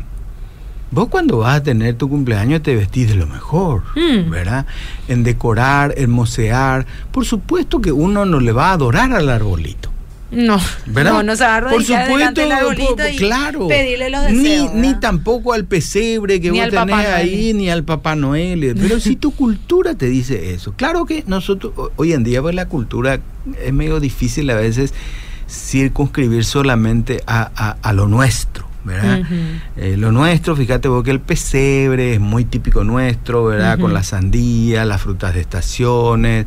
Vos 0.93 1.09
cuando 1.09 1.39
vas 1.39 1.57
a 1.57 1.63
tener 1.63 1.95
tu 1.95 2.07
cumpleaños 2.07 2.61
te 2.61 2.75
vestís 2.75 3.09
de 3.09 3.15
lo 3.15 3.25
mejor, 3.25 3.81
mm. 3.95 4.29
¿verdad? 4.29 4.67
En 5.07 5.23
decorar, 5.23 5.95
en 5.97 6.11
mocear. 6.11 6.85
Por 7.11 7.25
supuesto 7.25 7.81
que 7.81 7.91
uno 7.91 8.25
no 8.25 8.39
le 8.39 8.51
va 8.51 8.69
a 8.69 8.73
adorar 8.73 9.11
al 9.11 9.27
arbolito. 9.29 9.89
No, 10.29 10.59
no, 10.87 11.23
no 11.23 11.35
se 11.35 11.43
va 11.43 11.57
a 11.57 11.61
Por 11.61 11.83
supuesto, 11.83 12.41
y 13.11 13.15
claro. 13.17 13.67
pedirle 13.67 14.09
los 14.09 14.23
deseos. 14.23 14.73
Ni, 14.73 14.81
ni 14.81 14.99
tampoco 14.99 15.53
al 15.53 15.65
pesebre 15.65 16.41
que 16.41 16.51
vos 16.51 16.69
tenés 16.69 17.07
ahí, 17.07 17.53
ni 17.53 17.69
al 17.69 17.83
Papá 17.83 18.15
Noel. 18.15 18.75
Pero 18.79 18.99
si 18.99 19.15
tu 19.15 19.31
cultura 19.31 19.95
te 19.95 20.07
dice 20.07 20.53
eso. 20.53 20.73
Claro 20.73 21.05
que 21.05 21.23
nosotros, 21.27 21.73
hoy 21.95 22.13
en 22.13 22.23
día, 22.23 22.41
pues 22.41 22.55
la 22.55 22.67
cultura 22.67 23.19
es 23.63 23.73
medio 23.73 23.99
difícil 23.99 24.49
a 24.49 24.55
veces 24.55 24.93
circunscribir 25.47 26.45
solamente 26.45 27.23
a, 27.27 27.77
a, 27.81 27.93
lo 27.93 28.07
nuestro. 28.07 28.65
¿Verdad? 28.83 29.21
Eh, 29.77 29.95
lo 29.97 30.11
nuestro, 30.11 30.55
fíjate 30.55 30.87
vos 30.87 31.03
que 31.03 31.11
el 31.11 31.19
pesebre 31.19 32.13
es 32.13 32.19
muy 32.19 32.45
típico 32.45 32.83
nuestro, 32.83 33.45
¿verdad? 33.45 33.79
Con 33.79 33.93
la 33.93 34.03
sandía, 34.03 34.85
las 34.85 35.01
frutas 35.01 35.33
de 35.33 35.41
estaciones, 35.41 36.45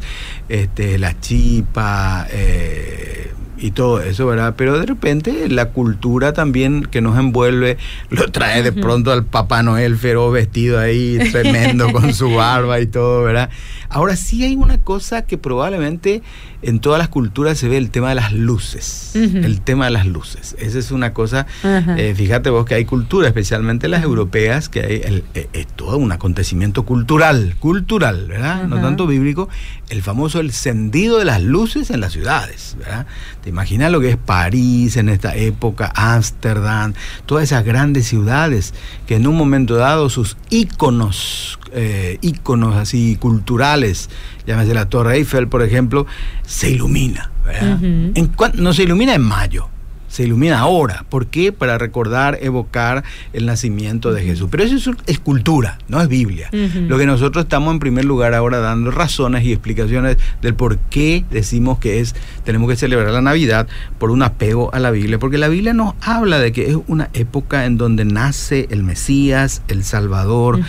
este, 0.49 0.99
la 0.99 1.19
chipa, 1.19 2.27
eh, 2.31 3.33
y 3.59 3.71
todo 3.71 4.01
eso, 4.01 4.27
¿verdad? 4.27 4.55
Pero 4.57 4.79
de 4.79 4.87
repente 4.87 5.49
la 5.49 5.71
cultura 5.71 6.33
también 6.33 6.83
que 6.83 7.01
nos 7.01 7.19
envuelve 7.19 7.79
lo 8.11 8.31
trae 8.31 8.63
de 8.63 8.73
pronto 8.73 9.13
al 9.13 9.25
Papá 9.25 9.63
Noel 9.63 9.97
feroz 9.97 10.33
vestido 10.33 10.79
ahí, 10.79 11.19
tremendo, 11.33 11.93
con 11.93 12.13
su 12.15 12.35
barba 12.35 12.81
y 12.81 12.87
todo, 12.87 13.23
¿verdad? 13.23 13.51
Ahora 13.89 14.17
sí 14.17 14.45
hay 14.45 14.57
una 14.57 14.79
cosa 14.79 15.23
que 15.23 15.39
probablemente 15.39 16.23
en 16.63 16.81
todas 16.81 16.99
las 16.99 17.09
culturas 17.09 17.59
se 17.59 17.69
ve 17.69 17.77
el 17.77 17.91
tema 17.91 18.09
de 18.09 18.17
las 18.17 18.33
luces, 18.33 19.13
el 19.15 19.61
tema 19.61 19.85
de 19.85 19.93
las 19.93 20.07
luces. 20.07 20.57
Esa 20.59 20.79
es 20.79 20.91
una 20.91 21.13
cosa, 21.13 21.47
eh, 21.63 22.15
fíjate 22.17 22.51
vos 22.51 22.65
que 22.65 22.75
hay 22.75 22.85
cultura, 22.85 23.29
especialmente 23.29 23.89
las 23.89 24.03
europeas, 24.03 24.69
que 24.69 24.81
hay 24.81 25.23
eh, 25.35 25.49
es 25.53 25.67
todo 25.69 25.99
un 25.99 26.11
acontecimiento 26.13 26.85
cultural, 26.85 27.57
cultural, 27.61 28.27
¿verdad? 28.29 28.65
No 28.65 28.81
tanto 28.81 29.07
bíblico, 29.07 29.49
el 29.89 30.03
famoso 30.03 30.41
encendido 30.41 31.19
de 31.19 31.25
las 31.25 31.43
luces 31.43 31.91
en 31.91 32.01
las 32.01 32.13
ciudades, 32.13 32.77
¿verdad? 32.79 33.07
Te 33.47 33.51
imaginas 33.51 33.93
lo 33.93 34.01
que 34.01 34.11
es 34.11 34.17
París 34.17 34.97
en 34.97 35.09
esta 35.09 35.37
época, 35.37 35.93
Ámsterdam, 35.95 36.95
todas 37.27 37.45
esas 37.45 37.65
grandes 37.65 38.09
ciudades 38.09 38.75
que 39.07 39.15
en 39.15 39.27
un 39.29 39.37
momento 39.37 39.77
dado 39.77 40.11
sus 40.11 40.37
íconos 40.51 41.57
eh, 41.73 42.19
íconos 42.23 42.75
así 42.75 43.15
culturales, 43.15 44.11
llámese 44.49 44.75
la 44.75 44.89
Torre 44.89 45.19
Eiffel, 45.19 45.47
por 45.47 45.63
ejemplo, 45.63 46.09
se 46.45 46.71
ilumina. 46.71 47.31
en 47.63 48.33
no 48.55 48.73
se 48.73 48.83
ilumina 48.83 49.15
en 49.15 49.23
mayo, 49.23 49.69
se 50.17 50.23
ilumina 50.23 50.61
ahora. 50.61 51.05
¿Por 51.11 51.27
qué? 51.27 51.53
Para 51.53 51.77
recordar, 51.77 52.39
evocar 52.41 53.05
el 53.35 53.45
nacimiento 53.45 54.15
de 54.15 54.23
Jesús. 54.25 54.49
Pero 54.51 54.63
eso 54.63 54.93
es, 55.05 55.19
cultura, 55.19 55.77
no 55.89 56.01
es 56.01 56.09
Biblia. 56.09 56.49
Lo 56.53 56.97
que 56.97 57.05
nosotros 57.05 57.45
estamos 57.45 57.75
en 57.75 57.81
primer 57.81 58.07
lugar 58.07 58.33
ahora 58.33 58.61
dando 58.61 58.91
razones 58.91 59.45
y 59.45 59.53
explicaciones 59.53 60.17
del 60.41 60.55
por 60.55 60.79
qué 60.79 61.27
decimos 61.31 61.81
que 61.81 62.01
es 62.01 62.15
tenemos 62.45 62.71
que 62.71 62.77
celebrar 62.77 63.13
la 63.13 63.21
Navidad 63.21 63.69
por 63.99 64.11
un 64.11 64.23
apego 64.23 64.73
a 64.73 64.79
la 64.79 64.91
Biblia, 64.91 65.19
porque 65.19 65.37
la 65.37 65.49
Biblia 65.49 65.75
nos 65.75 65.93
habla 66.01 66.39
de 66.39 66.51
que 66.51 66.71
es 66.71 66.79
una 66.87 67.11
época 67.13 67.67
en 67.67 67.77
donde 67.77 68.07
nace 68.07 68.69
el 68.71 68.85
Mesías, 68.85 69.61
el 69.69 69.85
Salvador, 69.85 70.61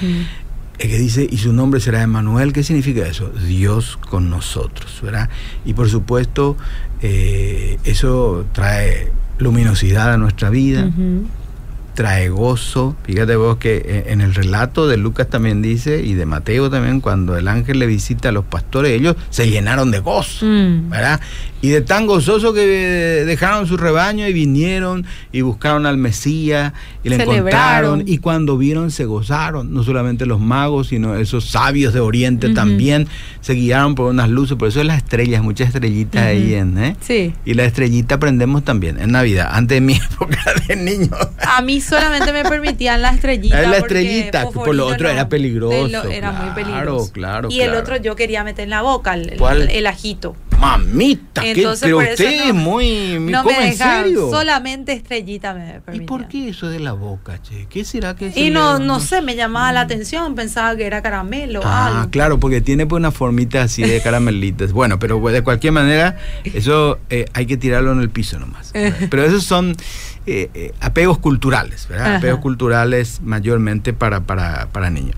es 0.77 0.89
que 0.89 0.97
dice, 0.97 1.25
y 1.31 1.37
su 1.37 1.53
nombre 1.53 1.79
será 1.79 2.01
Emanuel, 2.01 2.51
¿qué 2.51 2.63
significa 2.63 3.07
eso? 3.07 3.29
Dios 3.29 3.97
con 4.09 4.29
nosotros, 4.29 4.99
¿verdad? 5.01 5.29
Y 5.63 5.73
por 5.73 5.89
supuesto, 5.89 6.57
eh, 7.01 7.77
eso 7.85 8.45
trae 8.51 9.09
luminosidad 9.37 10.13
a 10.13 10.17
nuestra 10.17 10.49
vida, 10.49 10.89
trae 11.97 12.29
gozo. 12.29 12.95
Fíjate 13.03 13.35
vos 13.35 13.57
que 13.57 13.77
eh, 13.77 14.03
en 14.09 14.21
el 14.21 14.35
relato 14.35 14.87
de 14.87 14.97
Lucas 14.97 15.29
también 15.29 15.63
dice, 15.63 16.03
y 16.03 16.13
de 16.13 16.27
Mateo 16.27 16.69
también, 16.69 17.01
cuando 17.01 17.35
el 17.37 17.47
ángel 17.47 17.79
le 17.79 17.87
visita 17.87 18.29
a 18.29 18.31
los 18.31 18.45
pastores, 18.45 18.91
ellos 18.91 19.15
se 19.31 19.49
llenaron 19.49 19.89
de 19.89 19.99
gozo, 19.99 20.45
mm. 20.45 20.91
¿verdad? 20.91 21.19
Y 21.61 21.69
de 21.69 21.81
tan 21.81 22.05
gozoso 22.05 22.53
que 22.53 22.61
dejaron 23.25 23.67
su 23.67 23.77
rebaño 23.77 24.27
y 24.27 24.33
vinieron 24.33 25.05
y 25.31 25.41
buscaron 25.41 25.85
al 25.85 25.97
Mesías 25.97 26.73
y 27.03 27.09
le 27.09 27.15
encontraron. 27.15 28.03
Y 28.05 28.19
cuando 28.19 28.57
vieron 28.57 28.91
se 28.91 29.05
gozaron, 29.05 29.73
no 29.73 29.83
solamente 29.83 30.25
los 30.25 30.39
magos, 30.39 30.87
sino 30.87 31.15
esos 31.15 31.49
sabios 31.49 31.93
de 31.93 31.99
Oriente 31.99 32.49
también 32.49 33.07
se 33.41 33.53
guiaron 33.53 33.95
por 33.95 34.11
unas 34.11 34.29
luces. 34.29 34.57
Por 34.57 34.67
eso 34.67 34.81
es 34.81 34.85
las 34.85 34.97
estrellas, 34.97 35.41
muchas 35.41 35.69
estrellitas 35.69 36.21
ahí 36.23 36.53
en, 36.53 36.77
¿eh? 36.77 36.95
Sí. 37.01 37.33
Y 37.45 37.53
la 37.55 37.65
estrellita 37.65 38.15
aprendemos 38.15 38.63
también 38.63 38.99
en 38.99 39.11
Navidad, 39.11 39.49
antes 39.51 39.77
de 39.77 39.81
mi 39.81 39.93
época 40.13 40.39
de 40.67 40.75
niño. 40.75 41.09
A 41.39 41.61
mí 41.61 41.81
solamente 41.81 42.31
me 42.33 42.43
permitían 42.43 43.01
la 43.01 43.11
estrellita. 43.11 43.61
la 43.61 43.77
estrellita, 43.77 44.49
por 44.51 44.75
lo 44.75 44.87
otro 44.87 45.09
era 45.09 45.27
peligroso. 45.27 46.09
era 46.09 46.31
muy 46.31 46.51
peligroso. 46.51 47.11
Claro, 47.11 47.49
y 47.49 47.61
el 47.61 47.73
otro 47.73 47.97
yo 47.97 48.15
quería 48.15 48.43
meter 48.43 48.65
en 48.65 48.69
la 48.71 48.81
boca, 48.81 49.15
el 49.15 49.87
ajito. 49.87 50.35
Mamita, 50.59 51.45
Entonces, 51.51 51.83
pero 51.83 51.97
usted 51.97 52.47
es 52.49 52.53
muy... 52.53 53.19
No 53.19 53.43
me 53.43 53.59
dejaron, 53.59 54.13
solamente 54.31 54.93
estrellita 54.93 55.53
me. 55.53 55.81
¿Y 55.93 56.01
por 56.01 56.27
qué 56.27 56.49
eso 56.49 56.69
de 56.69 56.79
la 56.79 56.93
boca, 56.93 57.41
che? 57.41 57.67
¿Qué 57.69 57.85
será 57.85 58.15
que 58.15 58.31
Y 58.35 58.49
no, 58.49 58.79
no 58.79 58.99
sé, 58.99 59.21
me 59.21 59.35
llamaba 59.35 59.71
la 59.71 59.81
atención, 59.81 60.35
pensaba 60.35 60.75
que 60.75 60.85
era 60.85 61.01
caramelo. 61.01 61.61
Ah, 61.63 62.07
claro, 62.11 62.39
porque 62.39 62.61
tiene 62.61 62.85
pues 62.85 62.99
una 62.99 63.11
formita 63.11 63.63
así 63.63 63.83
de 63.83 64.01
caramelitas. 64.01 64.71
bueno, 64.71 64.99
pero 64.99 65.19
de 65.19 65.41
cualquier 65.41 65.73
manera, 65.73 66.17
eso 66.43 66.99
eh, 67.09 67.25
hay 67.33 67.45
que 67.45 67.57
tirarlo 67.57 67.91
en 67.91 68.01
el 68.01 68.09
piso 68.09 68.39
nomás. 68.39 68.73
pero 69.09 69.23
esos 69.23 69.43
son 69.43 69.75
eh, 70.25 70.49
eh, 70.53 70.73
apegos 70.81 71.19
culturales, 71.19 71.87
¿verdad? 71.87 72.15
Apegos 72.17 72.39
culturales 72.41 73.21
mayormente 73.23 73.93
para, 73.93 74.21
para, 74.21 74.67
para 74.71 74.89
niños. 74.89 75.15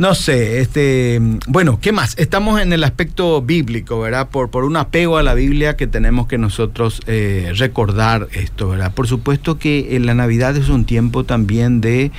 No 0.00 0.14
sé, 0.14 0.62
este, 0.62 1.20
bueno, 1.46 1.78
¿qué 1.78 1.92
más? 1.92 2.14
Estamos 2.16 2.58
en 2.58 2.72
el 2.72 2.84
aspecto 2.84 3.42
bíblico, 3.42 4.00
¿verdad? 4.00 4.30
Por, 4.30 4.48
por 4.48 4.64
un 4.64 4.78
apego 4.78 5.18
a 5.18 5.22
la 5.22 5.34
Biblia 5.34 5.76
que 5.76 5.86
tenemos 5.86 6.26
que 6.26 6.38
nosotros 6.38 7.02
eh, 7.06 7.52
recordar 7.56 8.28
esto, 8.32 8.70
¿verdad? 8.70 8.94
Por 8.94 9.08
supuesto 9.08 9.58
que 9.58 9.96
en 9.96 10.06
la 10.06 10.14
Navidad 10.14 10.56
es 10.56 10.70
un 10.70 10.86
tiempo 10.86 11.24
también 11.24 11.82
de 11.82 12.12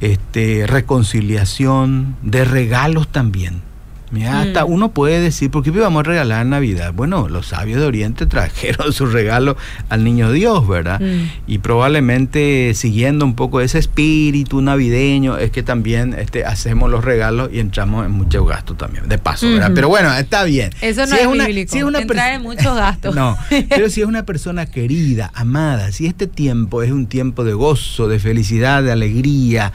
este, 0.00 0.66
reconciliación, 0.66 2.16
de 2.22 2.44
regalos 2.44 3.06
también. 3.06 3.67
Mira, 4.10 4.40
hasta 4.40 4.64
mm. 4.64 4.72
uno 4.72 4.90
puede 4.90 5.20
decir, 5.20 5.50
¿por 5.50 5.62
qué 5.62 5.70
vamos 5.70 6.00
a 6.00 6.02
regalar 6.02 6.44
Navidad? 6.46 6.92
Bueno, 6.94 7.28
los 7.28 7.48
sabios 7.48 7.80
de 7.80 7.86
Oriente 7.86 8.26
trajeron 8.26 8.92
su 8.92 9.06
regalo 9.06 9.56
al 9.88 10.04
niño 10.04 10.32
Dios, 10.32 10.66
¿verdad? 10.66 11.00
Mm. 11.00 11.30
Y 11.46 11.58
probablemente 11.58 12.72
siguiendo 12.74 13.24
un 13.24 13.34
poco 13.34 13.60
ese 13.60 13.78
espíritu 13.78 14.60
navideño, 14.62 15.38
es 15.38 15.50
que 15.50 15.62
también 15.62 16.14
este, 16.14 16.44
hacemos 16.44 16.90
los 16.90 17.04
regalos 17.04 17.50
y 17.52 17.60
entramos 17.60 18.06
en 18.06 18.12
mucho 18.12 18.44
gasto 18.44 18.74
también, 18.74 19.08
de 19.08 19.18
paso, 19.18 19.48
¿verdad? 19.50 19.72
Pero 19.74 19.88
bueno, 19.88 20.12
está 20.14 20.44
bien. 20.44 20.70
Eso 20.80 21.06
no 21.06 21.16
es, 21.16 21.26
una, 21.26 21.46
bíblico, 21.46 21.72
si 21.72 21.78
es 21.78 21.84
una 21.84 22.00
entrar 22.00 22.32
en 22.32 22.42
muchos 22.42 22.74
gastos. 22.74 23.14
no, 23.14 23.36
pero 23.68 23.90
si 23.90 24.00
es 24.00 24.06
una 24.06 24.24
persona 24.24 24.66
querida, 24.66 25.30
amada, 25.34 25.92
si 25.92 26.06
este 26.06 26.26
tiempo 26.26 26.82
es 26.82 26.90
un 26.90 27.06
tiempo 27.06 27.44
de 27.44 27.52
gozo, 27.52 28.08
de 28.08 28.18
felicidad, 28.18 28.82
de 28.82 28.92
alegría, 28.92 29.72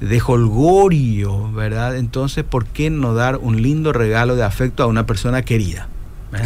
de 0.00 0.20
holgorio, 0.24 1.52
¿verdad? 1.52 1.96
Entonces, 1.96 2.44
¿por 2.44 2.66
qué 2.66 2.90
no 2.90 3.14
dar 3.14 3.36
un 3.36 3.62
lindo 3.62 3.92
regalo 3.92 4.36
de 4.36 4.44
afecto 4.44 4.82
a 4.82 4.86
una 4.86 5.06
persona 5.06 5.42
querida? 5.42 5.88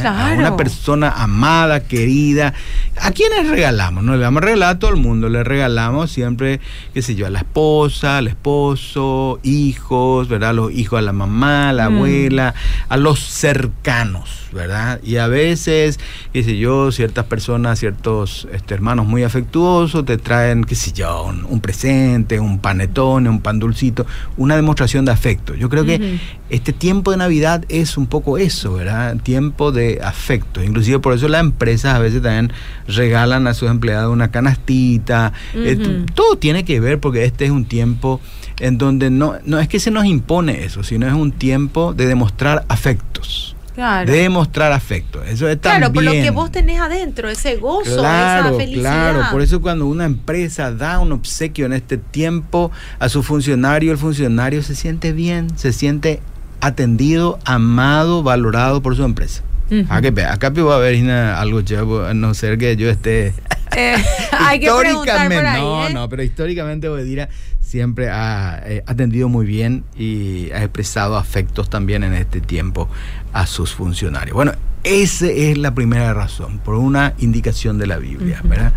a 0.04 0.34
una 0.36 0.56
persona 0.56 1.10
amada, 1.10 1.80
querida. 1.80 2.54
¿A 3.00 3.10
quiénes 3.12 3.48
regalamos? 3.48 4.04
No 4.04 4.16
le 4.16 4.22
vamos 4.22 4.42
a 4.42 4.46
regalar 4.46 4.76
a 4.76 4.78
todo 4.78 4.90
el 4.90 4.96
mundo, 4.96 5.28
le 5.28 5.42
regalamos 5.42 6.10
siempre, 6.10 6.60
qué 6.92 7.02
sé 7.02 7.14
yo, 7.14 7.26
a 7.26 7.30
la 7.30 7.40
esposa, 7.40 8.18
al 8.18 8.28
esposo, 8.28 9.40
hijos, 9.42 10.28
¿verdad? 10.28 10.54
Los 10.54 10.72
hijos 10.72 10.98
a 10.98 11.02
la 11.02 11.12
mamá, 11.12 11.70
a 11.70 11.72
la 11.72 11.88
mm. 11.88 11.94
abuela, 11.94 12.54
a 12.88 12.96
los 12.96 13.20
cercanos, 13.20 14.49
¿verdad? 14.52 15.00
Y 15.02 15.16
a 15.16 15.26
veces, 15.26 15.98
qué 16.32 16.42
sé 16.42 16.58
yo, 16.58 16.92
ciertas 16.92 17.26
personas, 17.26 17.78
ciertos 17.78 18.48
este, 18.52 18.74
hermanos 18.74 19.06
muy 19.06 19.22
afectuosos 19.22 20.04
te 20.04 20.18
traen, 20.18 20.64
qué 20.64 20.74
sé 20.74 20.92
yo, 20.92 21.32
un, 21.48 21.60
presente, 21.60 22.40
un 22.40 22.58
panetón, 22.58 23.26
un 23.26 23.40
pan 23.40 23.58
dulcito, 23.58 24.06
una 24.36 24.56
demostración 24.56 25.04
de 25.04 25.12
afecto. 25.12 25.54
Yo 25.54 25.68
creo 25.68 25.84
que 25.84 26.18
este 26.50 26.72
tiempo 26.72 27.10
de 27.10 27.16
Navidad 27.16 27.64
es 27.68 27.96
un 27.96 28.06
poco 28.06 28.38
eso, 28.38 28.74
¿verdad? 28.74 29.16
Tiempo 29.18 29.72
de 29.72 30.00
afecto. 30.02 30.62
Inclusive 30.62 30.98
por 30.98 31.14
eso 31.14 31.28
las 31.28 31.40
empresas 31.40 31.94
a 31.94 31.98
veces 31.98 32.22
también 32.22 32.52
regalan 32.86 33.46
a 33.46 33.54
sus 33.54 33.70
empleados 33.70 34.12
una 34.12 34.30
canastita. 34.30 35.32
Eh, 35.54 36.04
todo 36.14 36.36
tiene 36.36 36.64
que 36.64 36.80
ver 36.80 36.98
porque 36.98 37.24
este 37.24 37.44
es 37.44 37.50
un 37.50 37.64
tiempo 37.64 38.20
en 38.58 38.78
donde 38.78 39.10
no, 39.10 39.34
no 39.44 39.58
es 39.58 39.68
que 39.68 39.80
se 39.80 39.90
nos 39.90 40.04
impone 40.04 40.64
eso, 40.64 40.82
sino 40.82 41.06
es 41.06 41.14
un 41.14 41.32
tiempo 41.32 41.94
de 41.94 42.06
demostrar 42.06 42.64
afectos. 42.68 43.56
Claro. 43.80 44.12
De 44.12 44.18
demostrar 44.18 44.72
afecto. 44.72 45.22
Eso 45.24 45.48
es 45.48 45.56
Claro, 45.56 45.90
por 45.90 46.02
lo 46.02 46.12
que 46.12 46.30
vos 46.30 46.50
tenés 46.50 46.82
adentro, 46.82 47.30
ese 47.30 47.56
gozo, 47.56 48.00
esa 48.00 48.52
felicidad. 48.54 49.12
Claro, 49.12 49.30
por 49.32 49.40
eso 49.40 49.62
cuando 49.62 49.86
una 49.86 50.04
empresa 50.04 50.70
da 50.70 50.98
un 50.98 51.12
obsequio 51.12 51.64
en 51.64 51.72
este 51.72 51.96
tiempo 51.96 52.70
a 52.98 53.08
su 53.08 53.22
funcionario, 53.22 53.90
el 53.90 53.96
funcionario 53.96 54.62
se 54.62 54.74
siente 54.74 55.14
bien, 55.14 55.56
se 55.56 55.72
siente 55.72 56.20
atendido, 56.60 57.38
amado, 57.46 58.22
valorado 58.22 58.82
por 58.82 58.96
su 58.96 59.02
empresa. 59.02 59.42
Acá, 59.88 60.32
acá 60.32 60.50
va 60.50 60.74
a 60.74 60.76
haber 60.76 61.10
algo 61.10 61.62
chévere, 61.62 62.10
a 62.10 62.14
no 62.14 62.34
ser 62.34 62.58
que 62.58 62.76
yo 62.76 62.90
esté... 62.90 63.34
Eh, 63.76 63.94
hay 64.32 64.58
que 64.58 64.68
preguntar 64.68 65.28
por 65.28 65.46
ahí, 65.46 65.60
No, 65.60 65.86
¿eh? 65.86 65.92
no, 65.92 66.08
pero 66.08 66.24
históricamente 66.24 66.88
Obedira 66.88 67.28
siempre 67.60 68.08
ha 68.08 68.60
eh, 68.66 68.82
atendido 68.86 69.28
muy 69.28 69.46
bien 69.46 69.84
y 69.96 70.50
ha 70.50 70.64
expresado 70.64 71.16
afectos 71.16 71.70
también 71.70 72.02
en 72.02 72.14
este 72.14 72.40
tiempo 72.40 72.88
a 73.32 73.46
sus 73.46 73.72
funcionarios. 73.72 74.34
Bueno, 74.34 74.52
esa 74.82 75.26
es 75.26 75.56
la 75.56 75.72
primera 75.72 76.12
razón, 76.14 76.58
por 76.58 76.74
una 76.74 77.14
indicación 77.18 77.78
de 77.78 77.86
la 77.86 77.98
Biblia, 77.98 78.40
¿verdad? 78.42 78.72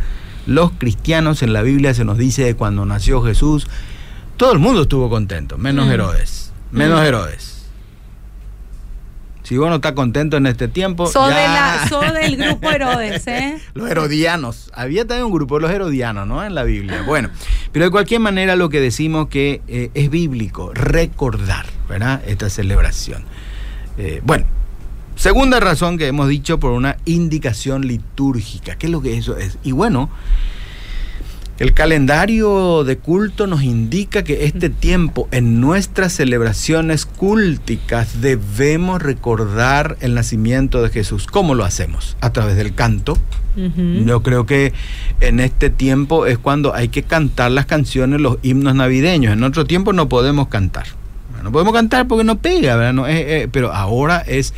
Los 0.45 0.71
cristianos 0.73 1.41
en 1.41 1.53
la 1.53 1.61
Biblia 1.63 1.93
se 1.93 2.05
nos 2.05 2.17
dice 2.17 2.45
que 2.45 2.55
cuando 2.55 2.85
nació 2.85 3.23
Jesús, 3.23 3.67
todo 4.37 4.51
el 4.51 4.59
mundo 4.59 4.83
estuvo 4.83 5.09
contento, 5.09 5.57
menos 5.57 5.89
Herodes, 5.89 6.51
menos 6.71 7.01
Herodes. 7.01 7.52
Si 9.43 9.57
vos 9.57 9.69
no 9.69 9.75
estás 9.75 9.91
contento 9.91 10.37
en 10.37 10.45
este 10.45 10.69
tiempo. 10.69 11.05
Soy, 11.07 11.33
del 12.13 12.37
grupo 12.37 12.69
Herodes, 12.69 13.27
¿eh? 13.27 13.59
los 13.73 13.89
herodianos. 13.89 14.71
Había 14.73 15.05
también 15.05 15.25
un 15.25 15.33
grupo 15.33 15.55
de 15.55 15.61
los 15.61 15.71
herodianos, 15.71 16.25
¿no? 16.25 16.43
En 16.43 16.55
la 16.55 16.63
Biblia. 16.63 17.03
Bueno, 17.03 17.29
pero 17.71 17.85
de 17.85 17.91
cualquier 17.91 18.21
manera 18.21 18.55
lo 18.55 18.69
que 18.69 18.79
decimos 18.79 19.27
que 19.27 19.61
eh, 19.67 19.91
es 19.93 20.09
bíblico, 20.09 20.73
recordar, 20.73 21.65
¿verdad? 21.89 22.21
Esta 22.25 22.49
celebración. 22.49 23.25
Eh, 23.97 24.21
bueno, 24.23 24.45
segunda 25.15 25.59
razón 25.59 25.97
que 25.97 26.07
hemos 26.07 26.29
dicho 26.29 26.59
por 26.59 26.71
una 26.71 26.97
indicación 27.05 27.85
litúrgica. 27.85 28.77
¿Qué 28.77 28.87
es 28.87 28.91
lo 28.91 29.01
que 29.01 29.17
eso 29.17 29.37
es? 29.37 29.57
Y 29.63 29.73
bueno. 29.73 30.09
El 31.63 31.73
calendario 31.73 32.83
de 32.83 32.97
culto 32.97 33.47
nos 33.47 33.63
indica 33.63 34.25
que 34.25 34.43
este 34.43 34.69
tiempo 34.69 35.29
en 35.31 35.61
nuestras 35.61 36.11
celebraciones 36.11 37.05
cúlticas 37.05 38.19
debemos 38.19 39.01
recordar 39.01 39.95
el 40.01 40.13
nacimiento 40.13 40.83
de 40.83 40.89
Jesús. 40.89 41.25
¿Cómo 41.25 41.55
lo 41.55 41.63
hacemos? 41.63 42.17
A 42.19 42.33
través 42.33 42.57
del 42.57 42.75
canto. 42.75 43.17
Yo 43.55 44.23
creo 44.23 44.45
que 44.45 44.73
en 45.21 45.39
este 45.39 45.69
tiempo 45.69 46.25
es 46.25 46.37
cuando 46.37 46.75
hay 46.75 46.89
que 46.89 47.03
cantar 47.03 47.51
las 47.51 47.65
canciones, 47.65 48.19
los 48.19 48.39
himnos 48.41 48.75
navideños. 48.75 49.31
En 49.31 49.41
otro 49.45 49.63
tiempo 49.63 49.93
no 49.93 50.09
podemos 50.09 50.49
cantar. 50.49 50.87
No 51.43 51.51
podemos 51.51 51.73
cantar 51.73 52.07
porque 52.09 52.25
no 52.25 52.39
pega, 52.39 52.75
¿verdad? 52.75 53.09
Eh, 53.09 53.43
eh, 53.43 53.47
pero 53.49 53.73
ahora 53.73 54.19
es 54.19 54.53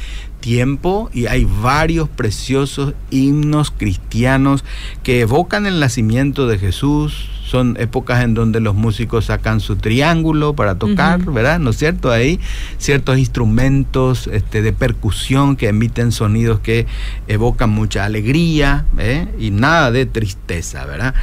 tiempo 0.46 1.10
y 1.12 1.26
hay 1.26 1.44
varios 1.44 2.08
preciosos 2.08 2.94
himnos 3.10 3.72
cristianos 3.72 4.64
que 5.02 5.22
evocan 5.22 5.66
el 5.66 5.80
nacimiento 5.80 6.46
de 6.46 6.60
Jesús. 6.60 7.32
Son 7.44 7.76
épocas 7.80 8.24
en 8.24 8.36
donde 8.36 8.60
los 8.60 8.76
músicos 8.76 9.26
sacan 9.26 9.60
su 9.60 9.78
triángulo 9.78 10.54
para 10.54 10.78
tocar, 10.78 11.20
¿verdad? 11.26 11.58
¿No 11.58 11.72
es 11.72 11.78
cierto? 11.78 12.12
Hay 12.12 12.40
ciertos 12.78 13.18
instrumentos 13.18 14.28
este, 14.28 14.62
de 14.62 14.72
percusión 14.72 15.56
que 15.56 15.70
emiten 15.70 16.12
sonidos 16.12 16.60
que 16.60 16.86
evocan 17.28 17.72
mucha 17.72 18.06
alegría 18.06 18.86
¿eh? 19.00 19.28
y 19.40 19.50
nada 19.50 19.90
de 19.90 20.06
tristeza, 20.06 20.86
¿verdad? 20.86 21.16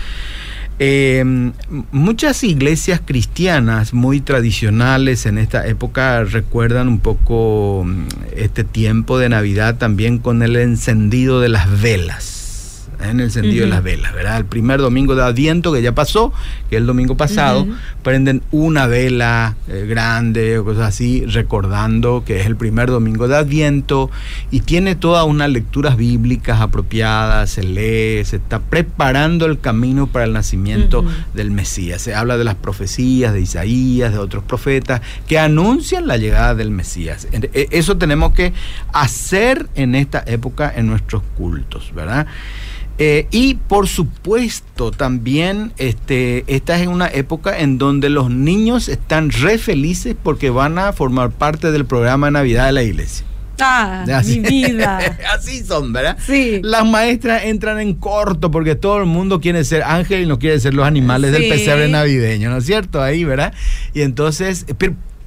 Eh, 0.79 1.23
muchas 1.93 2.43
iglesias 2.45 3.01
cristianas 3.05 3.93
muy 3.93 4.21
tradicionales 4.21 5.27
en 5.27 5.39
esta 5.39 5.67
época 5.67 6.25
recuerdan 6.25 6.89
un 6.89 6.99
poco 6.99 7.85
mm, 7.87 8.07
este 8.37 8.65
tiempo 8.65 9.19
de 9.19 9.29
Navidad 9.29 9.77
también 9.77 10.19
con 10.19 10.43
el 10.43 10.57
encendido 10.57 11.41
de 11.41 11.51
las 11.51 11.81
velas 11.81 12.42
en 13.03 13.21
el 13.21 13.31
sentido 13.31 13.65
de 13.65 13.71
las 13.71 13.83
velas, 13.83 14.15
¿verdad? 14.15 14.39
El 14.39 14.45
primer 14.47 14.81
domingo 14.81 15.15
de 15.15 15.23
Adviento 15.23 15.73
que 15.73 15.83
ya 15.83 15.95
pasó, 15.95 16.33
que 16.69 16.77
es 16.77 16.81
el 16.81 16.87
domingo 16.87 17.17
pasado, 17.17 17.67
prenden 18.03 18.43
una 18.51 18.87
vela 18.87 19.57
eh, 19.69 19.87
grande 19.89 20.59
o 20.59 20.65
cosas 20.65 20.89
así, 20.89 21.25
recordando 21.27 22.23
que 22.25 22.41
es 22.41 22.47
el 22.47 22.57
primer 22.57 22.91
domingo 22.91 23.29
de 23.29 23.37
Adviento 23.37 24.11
y 24.51 24.61
tiene 24.61 24.95
todas 24.95 25.27
unas 25.27 25.51
lecturas 25.51 25.97
bíblicas 25.97 26.61
apropiadas, 26.61 27.51
se 27.51 27.63
lee, 27.63 28.25
se 28.25 28.37
está 28.37 28.61
preparando 28.61 29.47
el 29.47 29.61
camino 29.61 30.07
para 30.07 30.25
el 30.25 30.33
nacimiento 30.33 31.05
del 31.35 31.51
Mesías. 31.51 32.03
Se 32.03 32.15
habla 32.15 32.37
de 32.37 32.45
las 32.45 32.55
profecías 32.55 33.33
de 33.33 33.41
Isaías, 33.41 34.13
de 34.13 34.19
otros 34.19 34.45
profetas 34.45 35.01
que 35.27 35.39
anuncian 35.39 36.07
la 36.07 36.17
llegada 36.17 36.55
del 36.55 36.71
Mesías. 36.71 37.29
E, 37.33 37.69
eso 37.71 37.97
tenemos 37.97 38.33
que 38.33 38.53
hacer 38.93 39.69
en 39.75 39.95
esta 39.95 40.23
época 40.27 40.73
en 40.75 40.87
nuestros 40.87 41.23
cultos, 41.37 41.93
¿verdad? 41.95 42.27
Eh, 43.05 43.27
y 43.33 43.55
por 43.55 43.89
supuesto 43.89 44.93
también 44.93 45.73
este, 45.77 46.45
esta 46.47 46.81
es 46.81 46.87
una 46.87 47.09
época 47.09 47.59
en 47.59 47.77
donde 47.77 48.09
los 48.11 48.31
niños 48.31 48.89
están 48.89 49.33
re 49.33 49.59
felices 49.59 50.15
porque 50.23 50.51
van 50.51 50.79
a 50.79 50.93
formar 50.93 51.33
parte 51.33 51.73
del 51.73 51.85
programa 51.85 52.29
de 52.29 52.31
Navidad 52.31 52.67
de 52.67 52.73
la 52.73 52.85
iglesia. 52.85 53.27
Ah, 53.59 54.05
mi 54.25 54.39
vida. 54.49 55.19
Así 55.35 55.65
son, 55.65 55.93
¿verdad? 55.93 56.17
Sí. 56.25 56.61
Las 56.63 56.87
maestras 56.87 57.43
entran 57.43 57.81
en 57.81 57.95
corto 57.95 58.53
porque 58.53 58.77
todo 58.77 58.99
el 58.99 59.07
mundo 59.07 59.41
quiere 59.41 59.65
ser 59.65 59.83
ángel 59.83 60.23
y 60.23 60.27
no 60.27 60.39
quiere 60.39 60.61
ser 60.61 60.73
los 60.73 60.87
animales 60.87 61.33
del 61.33 61.49
pesebre 61.49 61.89
navideño, 61.89 62.51
¿no 62.51 62.59
es 62.59 62.67
cierto? 62.67 63.03
Ahí, 63.03 63.25
¿verdad? 63.25 63.53
Y 63.95 64.03
entonces, 64.03 64.65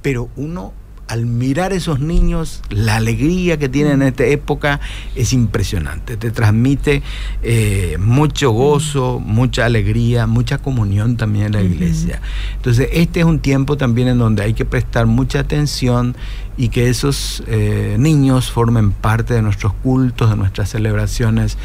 pero 0.00 0.30
uno 0.34 0.72
al 1.08 1.26
mirar 1.26 1.72
esos 1.72 2.00
niños, 2.00 2.62
la 2.70 2.96
alegría 2.96 3.58
que 3.58 3.68
tienen 3.68 4.02
en 4.02 4.08
esta 4.08 4.24
época 4.24 4.80
es 5.14 5.32
impresionante. 5.32 6.16
Te 6.16 6.30
transmite 6.30 7.02
eh, 7.42 7.96
mucho 8.00 8.50
gozo, 8.50 9.20
mucha 9.20 9.66
alegría, 9.66 10.26
mucha 10.26 10.58
comunión 10.58 11.16
también 11.16 11.46
en 11.46 11.52
la 11.52 11.62
iglesia. 11.62 12.20
Entonces, 12.56 12.88
este 12.92 13.20
es 13.20 13.26
un 13.26 13.38
tiempo 13.38 13.76
también 13.76 14.08
en 14.08 14.18
donde 14.18 14.42
hay 14.42 14.54
que 14.54 14.64
prestar 14.64 15.06
mucha 15.06 15.40
atención 15.40 16.16
y 16.56 16.70
que 16.70 16.88
esos 16.88 17.42
eh, 17.46 17.96
niños 17.98 18.50
formen 18.50 18.90
parte 18.92 19.34
de 19.34 19.42
nuestros 19.42 19.74
cultos, 19.74 20.30
de 20.30 20.36
nuestras 20.36 20.70
celebraciones, 20.70 21.58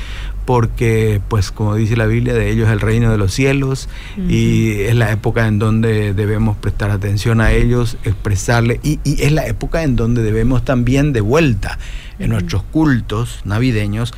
porque 0.46 1.22
pues 1.28 1.52
como 1.52 1.76
dice 1.76 1.96
la 1.96 2.06
Biblia, 2.06 2.34
de 2.34 2.50
ellos 2.50 2.68
es 2.68 2.74
el 2.74 2.80
reino 2.80 3.12
de 3.12 3.18
los 3.18 3.34
cielos 3.34 3.90
y 4.28 4.82
es 4.82 4.96
la 4.96 5.12
época 5.12 5.48
en 5.48 5.60
donde 5.60 6.14
debemos 6.14 6.58
prestar 6.58 6.92
atención 6.92 7.42
a 7.42 7.52
ellos, 7.52 7.98
expresarle 8.04 8.80
y, 8.84 9.00
es 9.06 9.32
la 9.32 9.46
época 9.48 9.84
en 9.84 9.96
donde 9.96 10.24
debemos 10.24 10.66
también 10.66 11.14
de 11.14 11.22
vuelta 11.22 11.78
en 12.20 12.30
nuestros 12.30 12.64
cultos 12.64 13.42
navideños, 13.46 14.14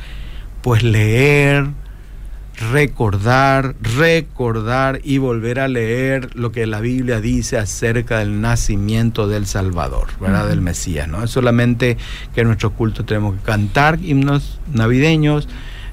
pues 0.62 0.82
leer, 0.82 1.68
recordar, 2.72 3.74
recordar 3.80 5.00
y 5.02 5.18
volver 5.18 5.60
a 5.60 5.68
leer 5.68 6.34
lo 6.36 6.52
que 6.52 6.66
la 6.66 6.80
Biblia 6.80 7.20
dice 7.20 7.58
acerca 7.58 8.18
del 8.18 8.40
nacimiento 8.40 9.28
del 9.28 9.46
Salvador, 9.46 10.08
¿verdad? 10.20 10.48
Del 10.48 10.60
Mesías, 10.60 11.08
¿no? 11.08 11.24
Es 11.24 11.30
solamente 11.30 11.96
que 12.34 12.42
en 12.42 12.48
nuestros 12.48 12.72
cultos 12.72 13.06
tenemos 13.06 13.34
que 13.34 13.42
cantar 13.42 13.98
himnos 14.02 14.60
navideños, 14.72 15.48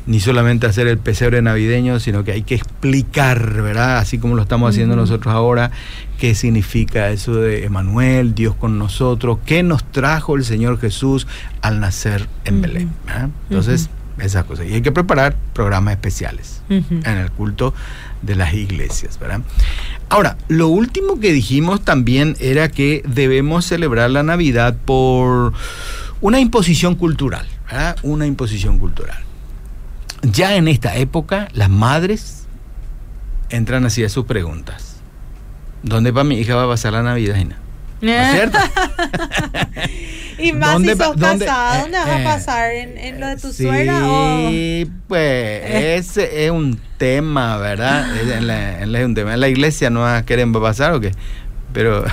ni 0.05 0.19
solamente 0.19 0.65
hacer 0.65 0.87
el 0.87 0.97
pesebre 0.97 1.41
navideño, 1.41 1.99
sino 1.99 2.23
que 2.23 2.31
hay 2.31 2.43
que 2.43 2.55
explicar, 2.55 3.61
¿verdad? 3.61 3.99
Así 3.99 4.17
como 4.17 4.35
lo 4.35 4.41
estamos 4.41 4.69
haciendo 4.71 4.95
nosotros 4.95 5.33
ahora, 5.33 5.71
qué 6.17 6.35
significa 6.35 7.09
eso 7.09 7.35
de 7.35 7.65
Emanuel, 7.65 8.33
Dios 8.33 8.55
con 8.55 8.79
nosotros, 8.79 9.39
qué 9.45 9.63
nos 9.63 9.83
trajo 9.91 10.35
el 10.35 10.43
Señor 10.43 10.79
Jesús 10.79 11.27
al 11.61 11.79
nacer 11.79 12.27
en 12.45 12.61
Belén. 12.61 12.89
Entonces, 13.49 13.89
esas 14.19 14.43
cosas. 14.45 14.67
Y 14.67 14.73
hay 14.73 14.81
que 14.81 14.91
preparar 14.91 15.35
programas 15.53 15.93
especiales 15.93 16.61
en 16.69 17.05
el 17.05 17.31
culto 17.31 17.73
de 18.21 18.35
las 18.35 18.53
iglesias, 18.53 19.19
¿verdad? 19.19 19.41
Ahora, 20.09 20.37
lo 20.47 20.67
último 20.67 21.19
que 21.19 21.31
dijimos 21.31 21.83
también 21.83 22.35
era 22.39 22.69
que 22.69 23.03
debemos 23.07 23.65
celebrar 23.65 24.11
la 24.11 24.23
Navidad 24.23 24.77
por 24.85 25.53
una 26.21 26.39
imposición 26.39 26.95
cultural. 26.95 27.47
Una 28.03 28.25
imposición 28.25 28.77
cultural. 28.77 29.23
Ya 30.23 30.55
en 30.55 30.67
esta 30.67 30.95
época, 30.97 31.47
las 31.53 31.69
madres 31.69 32.45
entran 33.49 33.85
así 33.85 34.03
a 34.03 34.09
sus 34.09 34.25
preguntas. 34.25 34.97
¿Dónde 35.83 36.11
va 36.11 36.23
mi 36.23 36.37
hija 36.37 36.55
va 36.55 36.63
a 36.63 36.67
pasar 36.67 36.93
la 36.93 37.01
Navidad? 37.01 37.37
¿No 38.01 38.11
es 38.11 38.31
cierto? 38.31 38.57
y 40.39 40.53
más 40.53 40.81
si 40.81 40.89
sos 40.89 41.15
casada, 41.17 41.81
¿dónde 41.81 41.97
vas 41.97 42.07
a 42.07 42.21
eh, 42.21 42.23
pasar? 42.23 42.71
¿En, 42.71 43.19
lo 43.19 43.27
de 43.27 43.37
tu 43.37 43.53
suegra? 43.53 43.99
Sí, 43.99 44.91
pues 45.07 45.61
ese 45.65 46.45
es 46.45 46.51
un 46.51 46.79
tema, 46.97 47.57
¿verdad? 47.57 48.05
en, 48.19 48.47
la, 48.47 48.81
en, 48.81 48.91
la, 48.91 49.05
un 49.05 49.13
tema. 49.13 49.33
¿En 49.33 49.39
la 49.39 49.49
iglesia 49.49 49.89
no 49.89 50.05
quieren 50.25 50.51
pasar 50.53 50.93
o 50.93 50.99
qué? 50.99 51.11
Pero, 51.73 52.03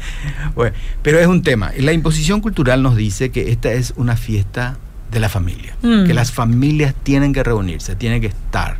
bueno, 0.54 0.74
pero 1.02 1.18
es 1.18 1.26
un 1.26 1.42
tema. 1.42 1.72
La 1.76 1.92
imposición 1.92 2.40
cultural 2.40 2.82
nos 2.82 2.96
dice 2.96 3.30
que 3.30 3.50
esta 3.50 3.72
es 3.72 3.94
una 3.96 4.16
fiesta 4.16 4.78
de 5.12 5.20
la 5.20 5.28
familia, 5.28 5.76
mm. 5.82 6.06
que 6.06 6.14
las 6.14 6.32
familias 6.32 6.94
tienen 7.02 7.32
que 7.32 7.42
reunirse, 7.42 7.94
tienen 7.94 8.20
que 8.20 8.28
estar. 8.28 8.78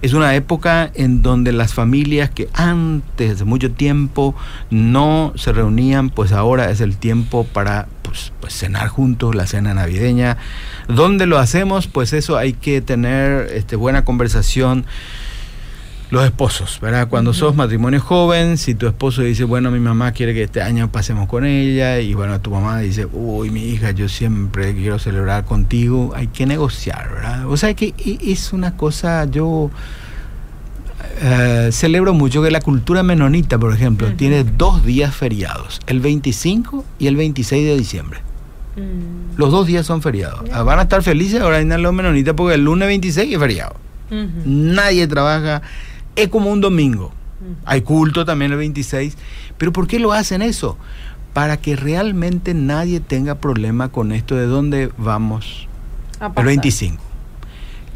Es 0.00 0.12
una 0.12 0.34
época 0.36 0.90
en 0.94 1.22
donde 1.22 1.52
las 1.52 1.74
familias 1.74 2.30
que 2.30 2.48
antes 2.52 3.40
de 3.40 3.44
mucho 3.44 3.72
tiempo 3.72 4.34
no 4.70 5.32
se 5.34 5.52
reunían, 5.52 6.10
pues 6.10 6.32
ahora 6.32 6.70
es 6.70 6.80
el 6.80 6.96
tiempo 6.96 7.44
para 7.44 7.88
pues, 8.02 8.32
pues 8.40 8.54
cenar 8.54 8.88
juntos, 8.88 9.34
la 9.34 9.46
cena 9.46 9.74
navideña. 9.74 10.36
¿Dónde 10.86 11.26
lo 11.26 11.38
hacemos? 11.38 11.88
Pues 11.88 12.12
eso 12.12 12.36
hay 12.36 12.52
que 12.52 12.80
tener 12.80 13.48
este, 13.52 13.74
buena 13.74 14.04
conversación 14.04 14.86
los 16.10 16.24
esposos, 16.24 16.78
¿verdad? 16.80 17.08
Cuando 17.08 17.34
sos 17.34 17.54
matrimonio 17.54 18.00
joven, 18.00 18.56
si 18.56 18.74
tu 18.74 18.86
esposo 18.86 19.22
dice, 19.22 19.44
bueno, 19.44 19.70
mi 19.70 19.78
mamá 19.78 20.12
quiere 20.12 20.32
que 20.32 20.44
este 20.44 20.62
año 20.62 20.90
pasemos 20.90 21.28
con 21.28 21.44
ella, 21.44 22.00
y 22.00 22.14
bueno, 22.14 22.40
tu 22.40 22.50
mamá 22.50 22.78
dice, 22.78 23.06
uy, 23.12 23.50
mi 23.50 23.64
hija, 23.64 23.90
yo 23.90 24.08
siempre 24.08 24.74
quiero 24.74 24.98
celebrar 24.98 25.44
contigo, 25.44 26.12
hay 26.14 26.28
que 26.28 26.46
negociar, 26.46 27.10
¿verdad? 27.12 27.46
O 27.46 27.56
sea 27.56 27.74
que 27.74 27.94
es 28.22 28.54
una 28.54 28.74
cosa, 28.76 29.26
yo 29.26 29.70
eh, 31.20 31.68
celebro 31.72 32.14
mucho 32.14 32.42
que 32.42 32.50
la 32.50 32.60
cultura 32.60 33.02
menonita, 33.02 33.58
por 33.58 33.74
ejemplo, 33.74 34.10
tiene 34.14 34.44
dos 34.44 34.86
días 34.86 35.14
feriados, 35.14 35.80
el 35.86 36.00
25 36.00 36.86
y 36.98 37.08
el 37.08 37.16
26 37.16 37.66
de 37.66 37.76
diciembre. 37.76 38.20
Mm. 38.76 39.36
Los 39.38 39.50
dos 39.50 39.66
días 39.66 39.84
son 39.84 40.00
feriados. 40.00 40.48
Ah, 40.52 40.62
van 40.62 40.78
a 40.78 40.82
estar 40.82 41.02
felices 41.02 41.40
ahora 41.42 41.60
en 41.60 41.82
los 41.82 41.92
menonitas 41.92 42.34
porque 42.34 42.54
el 42.54 42.64
lunes 42.64 42.88
26 42.88 43.32
es 43.32 43.38
feriado. 43.38 43.76
Nadie 44.10 45.06
trabaja 45.06 45.60
es 46.18 46.28
como 46.28 46.50
un 46.50 46.60
domingo. 46.60 47.12
Hay 47.64 47.82
culto 47.82 48.24
también 48.24 48.52
el 48.52 48.58
26. 48.58 49.16
Pero 49.56 49.72
¿por 49.72 49.86
qué 49.86 49.98
lo 49.98 50.12
hacen 50.12 50.42
eso? 50.42 50.76
Para 51.32 51.56
que 51.56 51.76
realmente 51.76 52.52
nadie 52.54 53.00
tenga 53.00 53.36
problema 53.36 53.90
con 53.90 54.12
esto 54.12 54.34
de 54.34 54.46
dónde 54.46 54.90
vamos 54.98 55.68
el 56.36 56.44
25. 56.44 57.02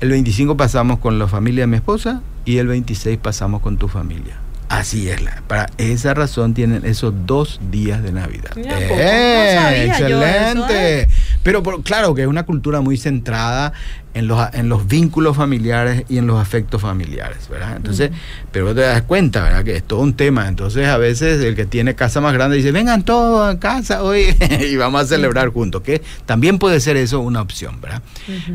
El 0.01 0.11
25 0.11 0.57
pasamos 0.57 0.99
con 0.99 1.19
la 1.19 1.27
familia 1.27 1.63
de 1.63 1.67
mi 1.67 1.77
esposa 1.77 2.23
y 2.45 2.59
el 2.59 2.69
26 2.69 3.19
pasamos 3.19 3.61
con 3.61 3.79
tu 3.79 3.89
familia. 3.89 4.37
Así 4.69 5.09
es. 5.09 5.21
La, 5.23 5.43
para 5.49 5.69
esa 5.77 6.15
razón 6.15 6.55
tienen 6.55 6.87
esos 6.87 7.13
dos 7.27 7.61
días 7.71 8.03
de 8.03 8.13
Navidad. 8.13 8.57
Eh, 8.57 9.87
excelente. 9.87 11.03
¿eh? 11.03 11.09
Pero 11.43 11.63
claro 11.83 12.15
que 12.15 12.23
es 12.23 12.29
una 12.29 12.45
cultura 12.45 12.81
muy 12.81 12.97
centrada 12.97 13.73
en 14.15 14.29
los, 14.29 14.47
en 14.53 14.69
los 14.69 14.87
vínculos 14.87 15.37
familiares 15.37 16.05
y 16.09 16.19
en 16.19 16.27
los 16.27 16.41
afectos 16.41 16.83
familiares, 16.83 17.49
¿verdad? 17.49 17.77
Entonces, 17.77 18.11
pero 18.51 18.75
te 18.75 18.83
das 18.83 19.03
cuenta, 19.03 19.43
¿verdad? 19.43 19.65
Que 19.65 19.77
es 19.77 19.83
todo 19.83 20.01
un 20.01 20.15
tema. 20.15 20.49
Entonces, 20.49 20.87
a 20.87 20.99
veces 20.99 21.43
el 21.43 21.57
que 21.57 21.65
tiene 21.65 21.95
casa 21.95 22.21
más 22.21 22.35
grande 22.35 22.57
dice, 22.57 22.73
vengan 22.73 23.03
todos 23.05 23.55
a 23.55 23.59
casa 23.59 24.03
hoy 24.03 24.37
y 24.71 24.77
vamos 24.77 25.03
a 25.03 25.07
celebrar 25.07 25.49
juntos, 25.49 25.83
que 25.83 26.03
también 26.27 26.59
puede 26.59 26.81
ser 26.81 26.97
eso 26.97 27.21
una 27.21 27.41
opción, 27.41 27.81
¿verdad? 27.81 28.03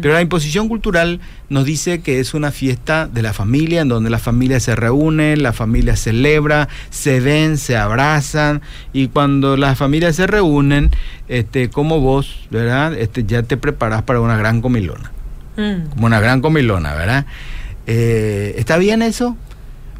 Pero 0.02 0.13
la 0.13 0.21
imposición 0.21 0.67
cultural 0.67 1.19
nos 1.49 1.65
dice 1.65 2.01
que 2.01 2.19
es 2.19 2.33
una 2.33 2.51
fiesta 2.51 3.07
de 3.07 3.21
la 3.21 3.33
familia, 3.33 3.81
en 3.81 3.89
donde 3.89 4.10
la 4.10 4.19
familia 4.19 4.60
se 4.60 4.75
reúne, 4.75 5.38
la 5.38 5.53
familia 5.53 5.95
celebra, 5.95 6.67
se 6.89 7.19
ven, 7.19 7.57
se 7.57 7.77
abrazan, 7.77 8.62
y 8.93 9.07
cuando 9.07 9.57
las 9.57 9.77
familias 9.77 10.15
se 10.15 10.27
reúnen, 10.27 10.91
este, 11.27 11.69
como 11.69 11.99
vos, 11.99 12.47
¿verdad? 12.51 12.93
Este, 12.93 13.23
ya 13.23 13.43
te 13.43 13.57
preparas 13.57 14.03
para 14.03 14.21
una 14.21 14.38
gran 14.38 14.62
comilona. 14.62 15.12
Mm. 15.57 15.89
como 15.89 16.05
una 16.05 16.19
gran 16.19 16.41
comilona, 16.41 16.93
¿verdad? 16.93 17.25
Eh, 17.88 18.53
¿Está 18.57 18.77
bien 18.77 19.01
eso? 19.01 19.36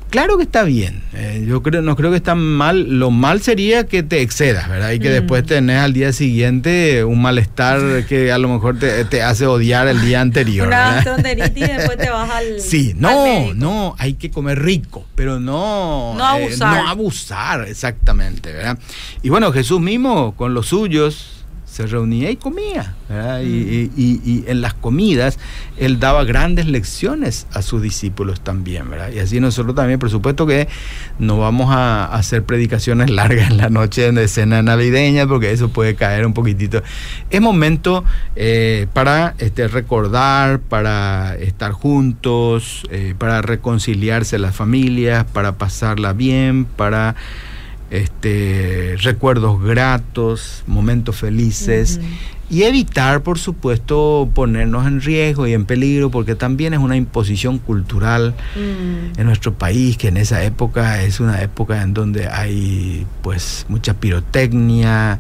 Claro 0.10 0.38
que 0.38 0.44
está 0.44 0.64
bien. 0.64 1.02
Eh, 1.14 1.46
yo 1.48 1.62
creo, 1.62 1.82
no 1.82 1.96
creo 1.96 2.12
que 2.12 2.18
está 2.18 2.34
mal. 2.34 3.00
Lo 3.00 3.12
mal 3.12 3.42
sería 3.42 3.86
que 3.88 4.04
te 4.04 4.22
excedas, 4.22 4.70
¿verdad? 4.70 4.92
Y 4.92 5.00
que 5.00 5.10
mm. 5.10 5.14
después 5.14 5.46
tenés 5.46 5.80
al 5.80 5.94
día 5.94 6.14
siguiente 6.14 7.04
un 7.04 7.22
malestar 7.22 8.06
que 8.08 8.32
a 8.32 8.38
lo 8.38 8.48
mejor 8.48 8.80
te, 8.80 9.22
hace 9.22 9.46
odiar 9.46 9.88
el 9.88 10.02
día 10.02 10.22
anterior. 10.22 10.68
Una 10.68 11.04
y 11.28 11.60
después 11.60 11.98
te 11.98 12.10
vas 12.10 12.30
al. 12.30 12.62
Sí, 12.62 12.94
no, 12.96 13.54
no, 13.54 13.96
hay 13.98 14.14
que 14.14 14.32
comer 14.32 14.62
rico, 14.64 15.06
pero 15.16 15.40
no. 15.40 16.16
No 16.18 16.26
abusar. 16.26 16.84
no 16.84 16.90
abusar, 16.90 17.68
exactamente, 17.68 18.54
¿verdad? 18.54 18.78
Y 19.24 19.30
bueno, 19.30 19.52
Jesús 19.52 19.82
mismo 19.82 20.36
con 20.36 20.54
los 20.54 20.68
suyos 20.68 21.37
se 21.70 21.86
reunía 21.86 22.32
y 22.32 22.38
comía. 22.38 22.96
Mm. 23.10 23.42
Y, 23.44 24.44
en 24.48 24.62
las 24.62 24.74
comidas 24.74 25.38
él 25.78 26.00
daba 26.00 26.24
grandes 26.24 26.68
lecciones 26.68 27.46
a 27.52 27.62
sus 27.62 27.82
discípulos 27.82 28.42
también. 28.42 28.90
¿verdad? 28.90 29.12
Y 29.12 29.20
así 29.20 29.40
nosotros 29.40 29.76
también, 29.76 30.00
por 30.00 30.10
supuesto 30.10 30.48
que 30.48 30.68
no 31.20 31.38
vamos 31.38 31.70
a 31.72 32.06
hacer 32.06 32.44
predicaciones 32.44 33.10
largas 33.10 33.52
en 33.52 33.58
la 33.58 33.70
noche 33.70 34.12
de 34.12 34.28
cena 34.28 34.62
navideña, 34.62 35.28
porque 35.28 35.52
eso 35.52 35.70
puede 35.70 35.96
caer 35.96 36.26
un 36.26 36.34
poquitito. 36.34 36.82
Es 37.30 37.42
momento 37.42 38.04
eh, 38.36 38.88
para 38.94 39.36
este, 39.38 39.68
recordar, 39.68 40.60
para 40.60 41.36
estar 41.36 41.74
juntos, 41.74 42.88
eh, 42.92 43.14
para 43.18 43.42
reconciliarse 43.42 44.40
las 44.40 44.56
familias, 44.56 45.26
para 45.26 45.58
pasarla 45.58 46.14
bien, 46.14 46.66
para 46.66 47.16
este, 47.90 48.96
recuerdos 49.02 49.62
gratos, 49.62 50.64
momentos 50.68 51.16
felices 51.16 52.00
y 52.50 52.64
evitar, 52.64 53.24
por 53.24 53.40
supuesto, 53.40 54.30
ponernos 54.34 54.88
en 54.88 55.02
riesgo 55.02 55.48
y 55.48 55.54
en 55.54 55.66
peligro, 55.66 56.10
porque 56.10 56.36
también 56.36 56.74
es 56.74 56.80
una 56.80 56.96
imposición 56.96 57.60
cultural 57.60 58.36
mm. 58.56 59.20
en 59.20 59.26
nuestro 59.26 59.54
país, 59.54 59.98
que 59.98 60.08
en 60.08 60.18
esa 60.18 60.44
época 60.44 61.04
es 61.04 61.20
una 61.20 61.42
época 61.42 61.82
en 61.82 61.94
donde 61.94 62.28
hay 62.28 63.06
pues 63.22 63.66
mucha 63.68 63.96
pirotecnia. 63.96 65.20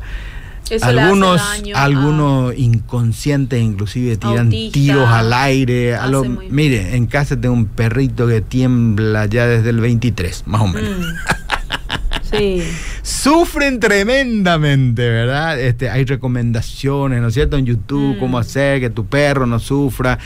algunos 0.81 1.41
algunos 1.75 2.57
inconscientes 2.57 3.61
inclusive 3.61 4.15
tiran 4.15 4.49
tiros 4.49 5.09
al 5.09 5.33
aire. 5.33 5.95
A 5.95 6.07
lo, 6.07 6.23
mire, 6.23 6.95
en 6.95 7.07
casa 7.07 7.35
tengo 7.35 7.55
un 7.55 7.65
perrito 7.65 8.25
que 8.25 8.39
tiembla 8.39 9.25
ya 9.25 9.47
desde 9.47 9.71
el 9.71 9.81
23, 9.81 10.43
más 10.45 10.61
o 10.61 10.67
menos. 10.67 10.97
Mm. 10.97 11.03
Sufren 13.01 13.79
tremendamente, 13.79 15.09
¿verdad? 15.09 15.59
Este, 15.59 15.89
hay 15.89 16.05
recomendaciones, 16.05 17.21
¿no 17.21 17.27
es 17.29 17.33
cierto? 17.33 17.57
En 17.57 17.65
YouTube, 17.65 18.15
mm. 18.15 18.19
cómo 18.19 18.37
hacer 18.37 18.79
que 18.79 18.89
tu 18.89 19.05
perro 19.05 19.45
no 19.45 19.59
sufra. 19.59 20.19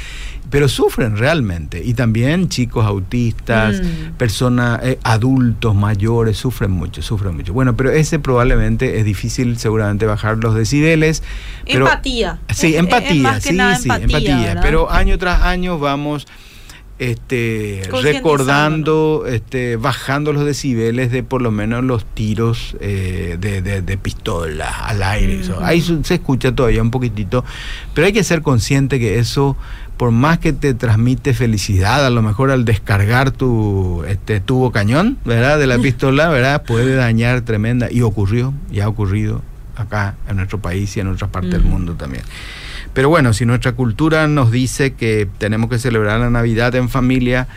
Pero 0.50 0.68
sufren 0.68 1.16
realmente. 1.16 1.82
Y 1.84 1.94
también 1.94 2.50
chicos 2.50 2.86
autistas, 2.86 3.82
mm. 3.82 4.18
personas, 4.18 4.82
eh, 4.84 5.00
adultos 5.04 5.74
mayores, 5.76 6.38
sufren 6.38 6.72
mucho, 6.72 7.02
sufren 7.02 7.36
mucho. 7.36 7.54
Bueno, 7.54 7.78
pero 7.78 7.92
ese 7.92 8.20
probablemente 8.20 9.00
es 9.00 9.06
difícil 9.06 9.58
seguramente 9.58 10.06
bajar 10.06 10.38
los 10.38 10.56
decibeles. 10.56 11.24
empatía. 11.66 12.40
Sí, 12.54 12.76
empatía, 12.76 13.40
sí, 13.40 13.58
sí, 13.80 13.90
empatía. 13.90 14.60
Pero 14.62 14.92
año 14.92 15.18
tras 15.18 15.44
año 15.44 15.80
vamos 15.80 16.28
este, 17.02 17.82
recordando, 18.04 19.24
este, 19.28 19.76
bajando 19.76 20.34
los 20.34 20.46
decibeles 20.46 21.12
de 21.12 21.24
por 21.24 21.42
lo 21.42 21.50
menos 21.50 21.84
los 21.84 22.06
tiros 22.06 22.78
eh, 22.80 23.38
de, 23.40 23.64
de, 23.64 23.98
pistolas 23.98 24.72
al 24.84 25.02
aire. 25.02 25.42
Ahí 25.64 25.82
se 25.82 26.14
escucha 26.14 26.54
todavía 26.54 26.80
un 26.84 26.92
poquitito, 26.92 27.44
pero 27.96 28.06
hay 28.06 28.14
que 28.14 28.24
ser 28.24 28.44
consciente 28.44 29.00
que 29.00 29.18
eso, 29.18 29.58
por 29.98 30.12
más 30.12 30.38
que 30.38 30.54
te 30.54 30.76
transmite 30.76 31.34
felicidad, 31.34 32.06
a 32.06 32.12
lo 32.12 32.22
mejor 32.22 32.52
al 32.52 32.66
descargar 32.66 33.32
tu 33.32 34.04
este, 34.08 34.40
tubo 34.40 34.72
cañón, 34.72 35.18
¿verdad? 35.26 35.58
De 35.58 35.66
la 35.66 35.80
pistola, 35.80 36.30
¿verdad? 36.30 36.62
Puede 36.68 36.94
dañar 36.94 37.42
tremenda. 37.42 37.92
Y 37.92 38.04
ocurrió, 38.04 38.54
y 38.72 38.82
ha 38.82 38.88
ocurrido 38.88 39.42
acá 39.76 40.18
en 40.30 40.36
nuestro 40.36 40.60
país 40.60 40.96
y 40.98 41.00
en 41.00 41.08
otras 41.08 41.32
partes 41.32 41.54
del 41.54 41.64
mundo 41.64 41.96
también. 41.96 42.24
Pero 42.94 43.10
bueno, 43.10 43.34
si 43.34 43.46
nuestra 43.46 43.72
cultura 43.72 44.28
nos 44.28 44.52
dice 44.52 44.94
que 44.94 45.28
tenemos 45.38 45.70
que 45.70 45.80
celebrar 45.80 46.20
la 46.20 46.30
Navidad 46.30 46.76
en 46.76 46.90
familia, 46.90 47.48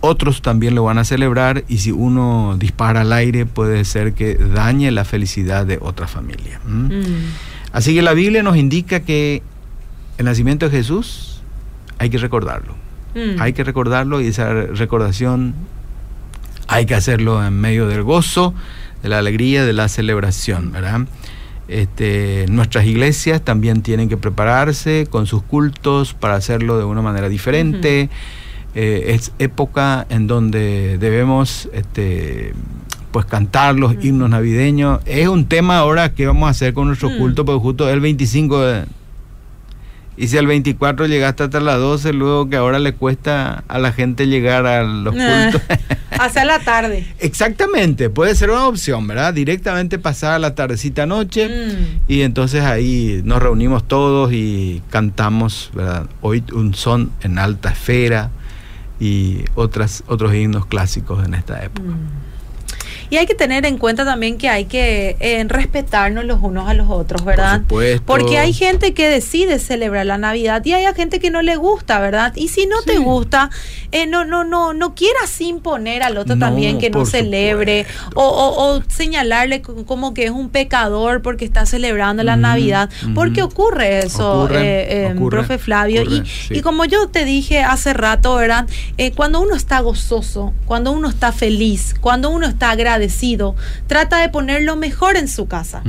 otros 0.00 0.42
también 0.42 0.74
lo 0.74 0.84
van 0.84 0.98
a 0.98 1.04
celebrar 1.04 1.64
y 1.68 1.78
si 1.78 1.92
uno 1.92 2.56
dispara 2.58 3.02
al 3.02 3.12
aire 3.12 3.46
puede 3.46 3.84
ser 3.84 4.14
que 4.14 4.34
dañe 4.34 4.90
la 4.90 5.04
felicidad 5.04 5.64
de 5.64 5.78
otra 5.80 6.08
familia. 6.08 6.60
Mm. 6.66 6.90
Así 7.72 7.94
que 7.94 8.02
la 8.02 8.12
Biblia 8.12 8.42
nos 8.42 8.56
indica 8.56 9.00
que 9.00 9.42
el 10.18 10.24
nacimiento 10.24 10.68
de 10.68 10.76
Jesús 10.76 11.42
hay 11.98 12.10
que 12.10 12.18
recordarlo. 12.18 12.74
Mm. 13.14 13.40
Hay 13.40 13.52
que 13.52 13.62
recordarlo 13.62 14.20
y 14.20 14.26
esa 14.26 14.52
recordación 14.52 15.54
hay 16.66 16.86
que 16.86 16.94
hacerlo 16.94 17.44
en 17.44 17.54
medio 17.54 17.86
del 17.86 18.02
gozo, 18.02 18.54
de 19.02 19.08
la 19.08 19.18
alegría, 19.18 19.64
de 19.64 19.72
la 19.72 19.88
celebración, 19.88 20.72
¿verdad? 20.72 21.02
Este, 21.68 22.46
nuestras 22.48 22.86
iglesias 22.86 23.42
también 23.42 23.82
tienen 23.82 24.08
que 24.08 24.16
prepararse 24.16 25.06
con 25.08 25.26
sus 25.26 25.42
cultos 25.42 26.14
para 26.14 26.34
hacerlo 26.34 26.78
de 26.78 26.84
una 26.84 27.02
manera 27.02 27.28
diferente. 27.28 28.10
Eh, 28.74 29.14
es 29.14 29.32
época 29.38 30.06
en 30.08 30.26
donde 30.26 30.96
debemos 30.98 31.68
este, 31.72 32.54
pues 33.12 33.26
cantar 33.26 33.76
los 33.76 33.94
himnos 34.02 34.30
navideños. 34.30 35.00
Es 35.04 35.28
un 35.28 35.46
tema 35.46 35.78
ahora 35.78 36.14
que 36.14 36.26
vamos 36.26 36.46
a 36.46 36.50
hacer 36.50 36.74
con 36.74 36.88
nuestro 36.88 37.16
culto, 37.16 37.44
porque 37.44 37.60
justo 37.60 37.88
el 37.88 38.00
25 38.00 38.60
de, 38.62 38.84
y 40.16 40.28
si 40.28 40.36
al 40.36 40.46
24 40.46 41.06
llegaste 41.06 41.44
hasta 41.44 41.60
las 41.60 41.78
12, 41.78 42.12
luego 42.12 42.48
que 42.48 42.56
ahora 42.56 42.78
le 42.78 42.92
cuesta 42.92 43.64
a 43.66 43.78
la 43.78 43.92
gente 43.92 44.26
llegar 44.26 44.66
a 44.66 44.82
los 44.82 45.14
ah, 45.18 45.50
cultos. 45.50 45.78
Hacia 46.10 46.44
la 46.44 46.58
tarde. 46.58 47.06
Exactamente, 47.18 48.10
puede 48.10 48.34
ser 48.34 48.50
una 48.50 48.66
opción, 48.66 49.06
¿verdad? 49.06 49.32
Directamente 49.32 49.98
pasar 49.98 50.34
a 50.34 50.38
la 50.38 50.54
tardecita 50.54 51.06
noche 51.06 51.48
mm. 51.48 52.10
y 52.12 52.20
entonces 52.22 52.62
ahí 52.62 53.22
nos 53.24 53.42
reunimos 53.42 53.88
todos 53.88 54.32
y 54.32 54.82
cantamos, 54.90 55.70
¿verdad? 55.74 56.06
Hoy 56.20 56.44
un 56.52 56.74
son 56.74 57.10
en 57.22 57.38
alta 57.38 57.70
esfera 57.70 58.30
y 59.00 59.44
otras, 59.54 60.04
otros 60.06 60.34
himnos 60.34 60.66
clásicos 60.66 61.24
en 61.24 61.34
esta 61.34 61.64
época. 61.64 61.88
Mm. 61.88 62.31
Y 63.12 63.18
hay 63.18 63.26
que 63.26 63.34
tener 63.34 63.66
en 63.66 63.76
cuenta 63.76 64.06
también 64.06 64.38
que 64.38 64.48
hay 64.48 64.64
que 64.64 65.18
eh, 65.20 65.44
respetarnos 65.46 66.24
los 66.24 66.40
unos 66.40 66.66
a 66.66 66.72
los 66.72 66.88
otros, 66.88 67.26
¿verdad? 67.26 67.60
Porque 68.06 68.38
hay 68.38 68.54
gente 68.54 68.94
que 68.94 69.06
decide 69.06 69.58
celebrar 69.58 70.06
la 70.06 70.16
Navidad 70.16 70.64
y 70.64 70.72
hay 70.72 70.86
gente 70.94 71.20
que 71.20 71.30
no 71.30 71.42
le 71.42 71.56
gusta, 71.56 72.00
¿verdad? 72.00 72.32
Y 72.36 72.48
si 72.48 72.64
no 72.64 72.80
te 72.80 72.96
gusta, 72.96 73.50
eh, 73.90 74.06
no, 74.06 74.24
no, 74.24 74.44
no, 74.44 74.72
no 74.72 74.94
quieras 74.94 75.38
imponer 75.42 76.02
al 76.02 76.16
otro 76.16 76.38
también 76.38 76.78
que 76.78 76.88
no 76.88 77.04
celebre 77.04 77.84
o, 78.14 78.80
señalarle 78.88 79.60
como 79.60 80.14
que 80.14 80.24
es 80.24 80.30
un 80.30 80.48
pecador 80.48 81.20
porque 81.20 81.44
está 81.44 81.66
celebrando 81.66 82.22
la 82.22 82.36
Navidad. 82.36 82.88
Porque 83.14 83.42
ocurre 83.42 83.98
eso, 83.98 84.48
eh, 84.50 85.08
em, 85.08 85.28
profe 85.28 85.58
Flavio. 85.58 86.02
y, 86.02 86.22
y, 86.48 86.62
como 86.62 86.86
yo 86.86 87.08
te 87.08 87.26
dije 87.26 87.60
hace 87.60 87.92
rato, 87.92 88.36
¿verdad? 88.36 88.66
cuando 89.14 89.42
uno 89.42 89.54
está 89.54 89.80
gozoso, 89.80 90.54
cuando 90.64 90.92
uno 90.92 91.10
está 91.10 91.30
feliz, 91.30 91.94
cuando 92.00 92.30
uno 92.30 92.46
está 92.46 92.70
agradecido, 92.70 93.01
trata 93.86 94.18
de 94.18 94.28
poner 94.28 94.62
lo 94.62 94.76
mejor 94.76 95.16
en 95.16 95.28
su 95.28 95.46
casa, 95.46 95.82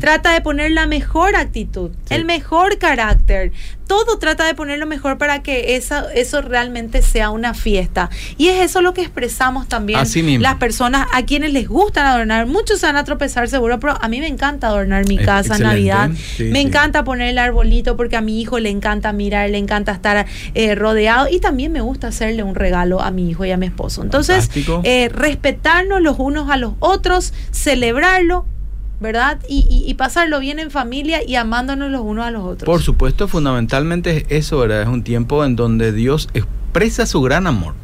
trata 0.00 0.32
de 0.32 0.40
poner 0.40 0.70
la 0.70 0.86
mejor 0.86 1.36
actitud, 1.36 1.90
el 2.10 2.24
mejor 2.24 2.78
carácter, 2.78 3.52
todo 3.86 4.18
trata 4.18 4.46
de 4.46 4.54
poner 4.54 4.78
lo 4.78 4.86
mejor 4.86 5.18
para 5.18 5.42
que 5.42 5.76
esa, 5.76 6.12
eso 6.12 6.42
realmente 6.42 7.02
sea 7.02 7.30
una 7.30 7.54
fiesta. 7.54 8.10
Y 8.38 8.48
es 8.48 8.62
eso 8.62 8.82
lo 8.82 8.94
que 8.94 9.02
expresamos 9.02 9.68
también 9.68 10.00
las 10.40 10.56
personas 10.56 11.06
a 11.12 11.24
quienes 11.24 11.52
les 11.52 11.68
gusta 11.68 12.10
adornar. 12.10 12.46
Muchos 12.46 12.80
se 12.80 12.86
van 12.86 12.96
a 12.96 13.04
tropezar 13.04 13.48
seguro, 13.48 13.78
pero 13.80 13.96
a 14.00 14.08
mí 14.08 14.20
me 14.20 14.26
encanta 14.26 14.68
adornar 14.68 15.06
mi 15.06 15.18
casa, 15.18 15.58
Navidad. 15.58 16.10
me 16.38 16.60
encanta 16.60 17.04
poner 17.04 17.28
el 17.28 17.38
arbolito 17.38 17.96
porque 17.96 18.16
a 18.16 18.20
mi 18.20 18.40
hijo 18.40 18.58
le 18.58 18.70
encanta 18.70 19.12
mirar, 19.12 19.50
le 19.50 19.58
encanta 19.58 19.92
estar 19.92 20.26
eh, 20.54 20.74
rodeado 20.74 21.28
y 21.30 21.40
también 21.40 21.72
me 21.72 21.80
gusta 21.80 22.08
hacerle 22.08 22.42
un 22.42 22.54
regalo 22.54 23.00
a 23.00 23.10
mi 23.10 23.28
hijo 23.30 23.44
y 23.44 23.50
a 23.50 23.56
mi 23.56 23.66
esposo. 23.66 24.02
Entonces, 24.02 24.50
eh, 24.84 25.08
respetarnos 25.08 26.00
los 26.00 26.18
unos 26.18 26.50
a 26.50 26.56
los 26.56 26.74
otros, 26.80 27.32
celebrarlo, 27.50 28.46
¿verdad? 29.04 29.38
Y, 29.48 29.92
pasarlo 29.94 30.40
bien 30.40 30.58
en 30.58 30.70
familia 30.70 31.20
y 31.24 31.36
amándonos 31.36 31.92
los 31.92 32.00
unos 32.00 32.24
a 32.24 32.30
los 32.30 32.42
otros. 32.42 32.64
Por 32.64 32.80
supuesto, 32.80 33.28
fundamentalmente 33.28 34.16
es 34.16 34.24
eso, 34.30 34.58
¿verdad? 34.58 34.80
Es 34.80 34.88
un 34.88 35.04
tiempo 35.04 35.44
en 35.44 35.56
donde 35.56 35.92
Dios 35.92 36.30
expresa 36.32 37.04
su 37.04 37.20
gran 37.20 37.46
amor 37.46 37.74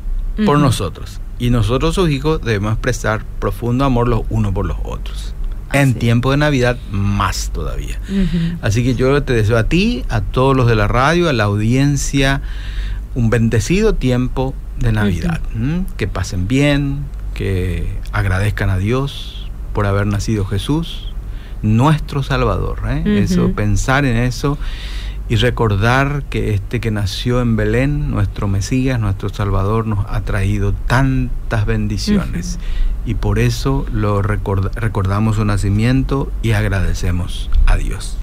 por 0.47 0.59
nosotros. 0.59 1.21
Y 1.39 1.51
nosotros, 1.51 1.95
sus 1.95 2.11
hijos, 2.11 2.41
debemos 2.43 2.73
expresar 2.73 3.23
profundo 3.39 3.85
amor 3.85 4.09
los 4.09 4.23
unos 4.31 4.53
por 4.53 4.65
los 4.65 4.79
otros. 4.83 5.35
En 5.73 5.95
tiempo 5.95 6.31
de 6.31 6.39
Navidad, 6.39 6.79
más 6.91 7.51
todavía. 7.51 8.01
Así 8.63 8.83
que 8.83 8.95
yo 8.95 9.23
te 9.23 9.35
deseo 9.35 9.59
a 9.59 9.65
ti, 9.65 10.05
a 10.09 10.23
todos 10.23 10.57
los 10.57 10.67
de 10.67 10.75
la 10.75 10.89
radio, 10.89 11.29
a 11.29 11.35
la 11.35 11.45
audiencia, 11.45 12.41
un 13.15 13.29
bendecido 13.29 13.95
tiempo 13.95 14.55
de 14.79 14.93
Navidad. 14.93 15.41
Que 15.99 16.09
pasen 16.09 16.49
bien, 16.49 17.05
que 17.35 17.93
agradezcan 18.11 18.71
a 18.71 18.79
Dios 18.79 19.51
por 19.75 19.87
haber 19.87 20.07
nacido 20.07 20.45
Jesús, 20.47 21.10
nuestro 21.63 22.23
Salvador. 22.23 22.81
¿eh? 22.89 23.23
Eso, 23.23 23.53
pensar 23.53 24.05
en 24.05 24.17
eso 24.17 24.59
y 25.31 25.37
recordar 25.37 26.25
que 26.29 26.55
este 26.55 26.81
que 26.81 26.91
nació 26.91 27.41
en 27.41 27.55
Belén, 27.55 28.11
nuestro 28.11 28.49
Mesías, 28.49 28.99
nuestro 28.99 29.29
Salvador, 29.29 29.87
nos 29.87 30.05
ha 30.09 30.23
traído 30.23 30.73
tantas 30.73 31.67
bendiciones. 31.67 32.59
Y 33.07 33.15
por 33.15 33.39
eso 33.39 33.87
lo 33.93 34.23
recordamos 34.23 35.37
su 35.37 35.45
nacimiento 35.45 36.33
y 36.43 36.51
agradecemos 36.51 37.49
a 37.67 37.77
Dios. 37.77 38.17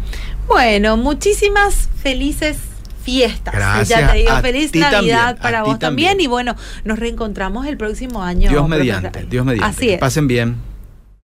Bueno, 0.49 0.97
muchísimas 0.97 1.89
felices 1.95 2.57
fiestas. 3.03 3.53
Gracias. 3.53 4.01
Ya 4.01 4.11
te 4.11 4.17
digo, 4.17 4.37
feliz 4.41 4.75
Navidad 4.75 5.37
para 5.41 5.63
vos 5.63 5.79
también. 5.79 6.19
Y 6.19 6.27
bueno, 6.27 6.57
nos 6.83 6.99
reencontramos 6.99 7.67
el 7.67 7.77
próximo 7.77 8.21
año. 8.21 8.49
Dios 8.49 8.67
mediante, 8.67 9.25
Dios 9.29 9.45
mediante. 9.45 9.69
Así 9.69 9.89
es. 9.91 9.99
Pasen 9.99 10.27
bien. 10.27 10.57